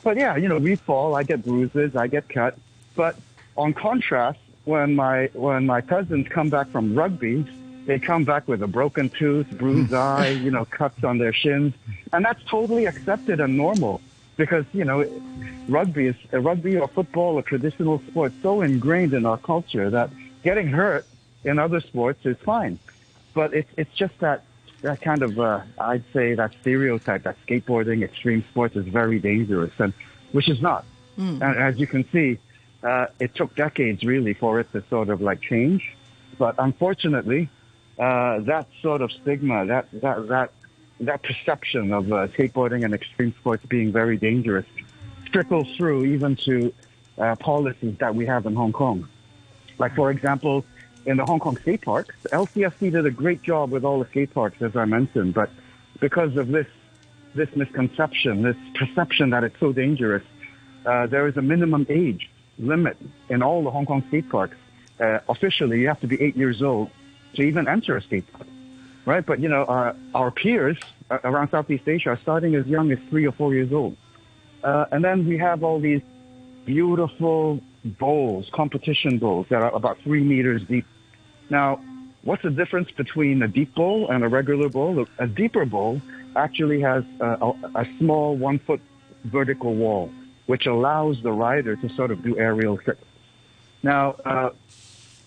[0.03, 2.57] But yeah, you know, we fall, I get bruises, I get cut.
[2.97, 3.17] But
[3.57, 7.45] on contrast, when my when my cousins come back from rugby,
[7.87, 11.75] they come back with a broken tooth, bruised eye, you know, cuts on their shins,
[12.13, 14.01] and that's totally accepted and normal
[14.37, 15.05] because you know
[15.69, 20.11] rugby is rugby or football or traditional sports so ingrained in our culture that
[20.43, 21.07] getting hurt
[21.45, 22.79] in other sports is fine,
[23.35, 24.45] but it's it's just that
[24.83, 29.73] that kind of uh, I'd say that stereotype that skateboarding, extreme sports is very dangerous,
[29.79, 29.93] and
[30.33, 30.85] which is not.
[31.19, 31.43] Mm.
[31.43, 32.39] And as you can see,
[32.83, 35.95] uh, it took decades really for it to sort of like change,
[36.39, 37.49] but unfortunately,
[37.99, 40.53] uh, that sort of stigma, that that that
[41.01, 44.67] that perception of uh, skateboarding and extreme sports being very dangerous
[45.33, 46.73] trickles through even to
[47.19, 49.09] uh, policies that we have in Hong Kong.
[49.79, 50.65] Like, for example,
[51.07, 54.33] in the Hong Kong skate parks, LCSD did a great job with all the skate
[54.33, 55.51] parks, as I mentioned, but
[56.01, 56.67] because of this,
[57.35, 60.23] this misconception, this perception that it's so dangerous,
[60.87, 62.29] uh, there is a minimum age
[62.63, 62.97] limit
[63.29, 64.57] in all the Hong Kong skate parks.
[65.01, 66.91] Uh, officially, you have to be eight years old
[67.35, 68.47] to even enter a skate park
[69.05, 69.25] right?
[69.25, 70.79] But you know, our, our peers
[71.11, 73.97] around Southeast Asia are starting as young as three or four years old.
[74.63, 76.03] Uh, and then we have all these
[76.65, 80.87] beautiful bowls, competition bowls that are about three meters deep.
[81.51, 81.81] Now,
[82.23, 85.05] what's the difference between a deep bowl and a regular bowl?
[85.19, 86.01] A deeper bowl
[86.37, 88.81] actually has a, a, a small one foot
[89.25, 90.11] vertical wall,
[90.53, 93.07] which allows the rider to sort of do aerial tricks.
[93.83, 94.51] Now, uh,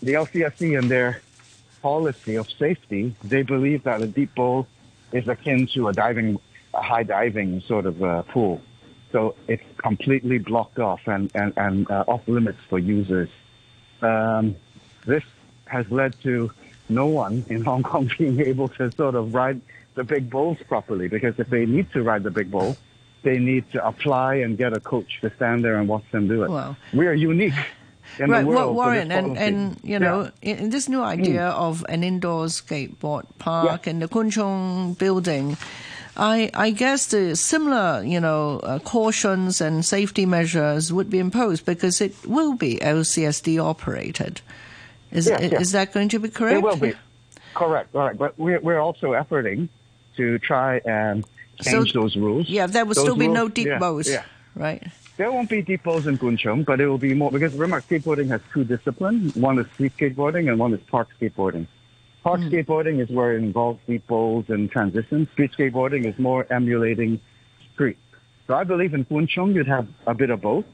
[0.04, 1.20] the LCSD and their
[1.82, 4.68] policy of safety, they believe that a deep bowl
[5.12, 6.40] is akin to a diving,
[6.76, 8.62] a high diving sort of uh, pool.
[9.12, 13.30] So it's completely blocked off and, and, and uh, off limits for users.
[14.04, 14.56] Um,
[15.08, 15.24] this
[15.66, 16.52] has led to
[16.88, 19.60] no one in Hong Kong being able to sort of ride
[19.96, 22.78] the big bowls properly because if they need to ride the big bowl,
[23.26, 26.44] they need to apply and get a coach to stand there and watch them do
[26.44, 26.50] it.
[26.50, 26.78] Wow.
[26.94, 27.54] We are unique
[28.20, 28.76] in right, the world.
[28.76, 30.56] Warren, and, and you know, yeah.
[30.56, 31.54] in this new idea mm.
[31.54, 33.92] of an indoor skateboard park yeah.
[33.92, 35.58] and the Kwun Chung building,
[36.16, 41.66] I, I guess the similar, you know, uh, cautions and safety measures would be imposed
[41.66, 44.40] because it will be LCSD operated.
[45.12, 45.62] Is, yes, yes.
[45.62, 46.58] is that going to be correct?
[46.58, 46.94] It will be.
[47.54, 48.18] Correct, correct.
[48.18, 49.70] But we're, we're also efforting
[50.18, 51.26] to try and
[51.62, 52.50] change so, those rules.
[52.50, 54.24] Yeah, there will those still be rules, no deep yeah, bows, yeah.
[54.56, 54.84] right?
[55.18, 57.82] There won't be deep depots in Kwun Chung, but it will be more because remember
[57.82, 59.36] skateboarding has two disciplines.
[59.36, 61.68] One is street skateboarding and one is park skateboarding.
[62.24, 62.52] Park mm.
[62.52, 65.30] skateboarding is where it involves deep depots and transitions.
[65.32, 67.22] Street skateboarding is more emulating
[67.74, 67.98] street.
[68.48, 70.66] So I believe in Kwun Chung you'd have a bit of both,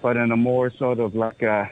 [0.00, 1.70] but in a more sort of like a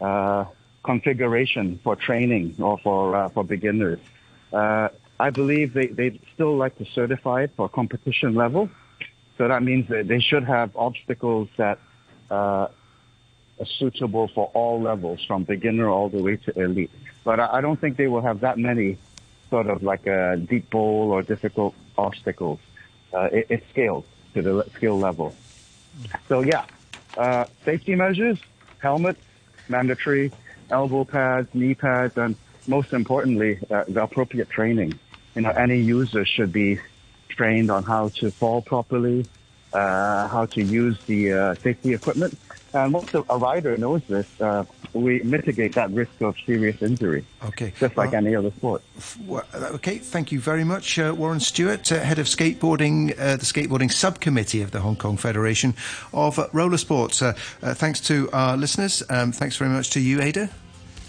[0.00, 0.46] uh,
[0.82, 4.00] configuration for training or for uh, for beginners.
[4.52, 4.88] Uh,
[5.26, 8.70] I believe they they still like to certify it for competition level
[9.40, 11.78] so that means that they should have obstacles that
[12.30, 12.68] uh,
[13.58, 16.90] are suitable for all levels, from beginner all the way to elite.
[17.24, 18.98] But I, I don't think they will have that many
[19.48, 22.60] sort of like a deep bowl or difficult obstacles.
[23.14, 24.04] Uh, it, it scales
[24.34, 25.34] to the skill level.
[26.28, 26.66] So yeah,
[27.16, 28.38] uh, safety measures,
[28.78, 29.22] helmets,
[29.70, 30.32] mandatory,
[30.70, 34.98] elbow pads, knee pads, and most importantly, uh, the appropriate training.
[35.34, 36.80] You know, any user should be
[37.28, 39.26] trained on how to fall properly,
[39.72, 42.36] uh, how to use the uh, safety equipment.
[42.72, 47.24] And once a, rider knows this, uh, we mitigate that risk of serious injury.
[47.44, 47.72] Okay.
[47.78, 48.82] Just like any other sport.
[49.28, 49.40] Uh,
[49.74, 53.92] okay, thank you very much, uh, Warren Stewart, uh, head of skateboarding, uh, the skateboarding
[53.92, 55.74] subcommittee of the Hong Kong Federation
[56.12, 57.22] of Roller Sports.
[57.22, 59.02] Uh, thanks to our listeners.
[59.08, 60.48] Um, thanks very much to you, Ada.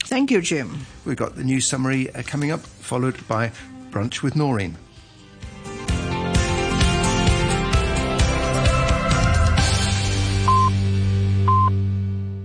[0.06, 0.86] Thank you, Jim.
[1.06, 3.52] We've got the news summary coming up, followed by
[3.92, 4.78] Brunch with Noreen.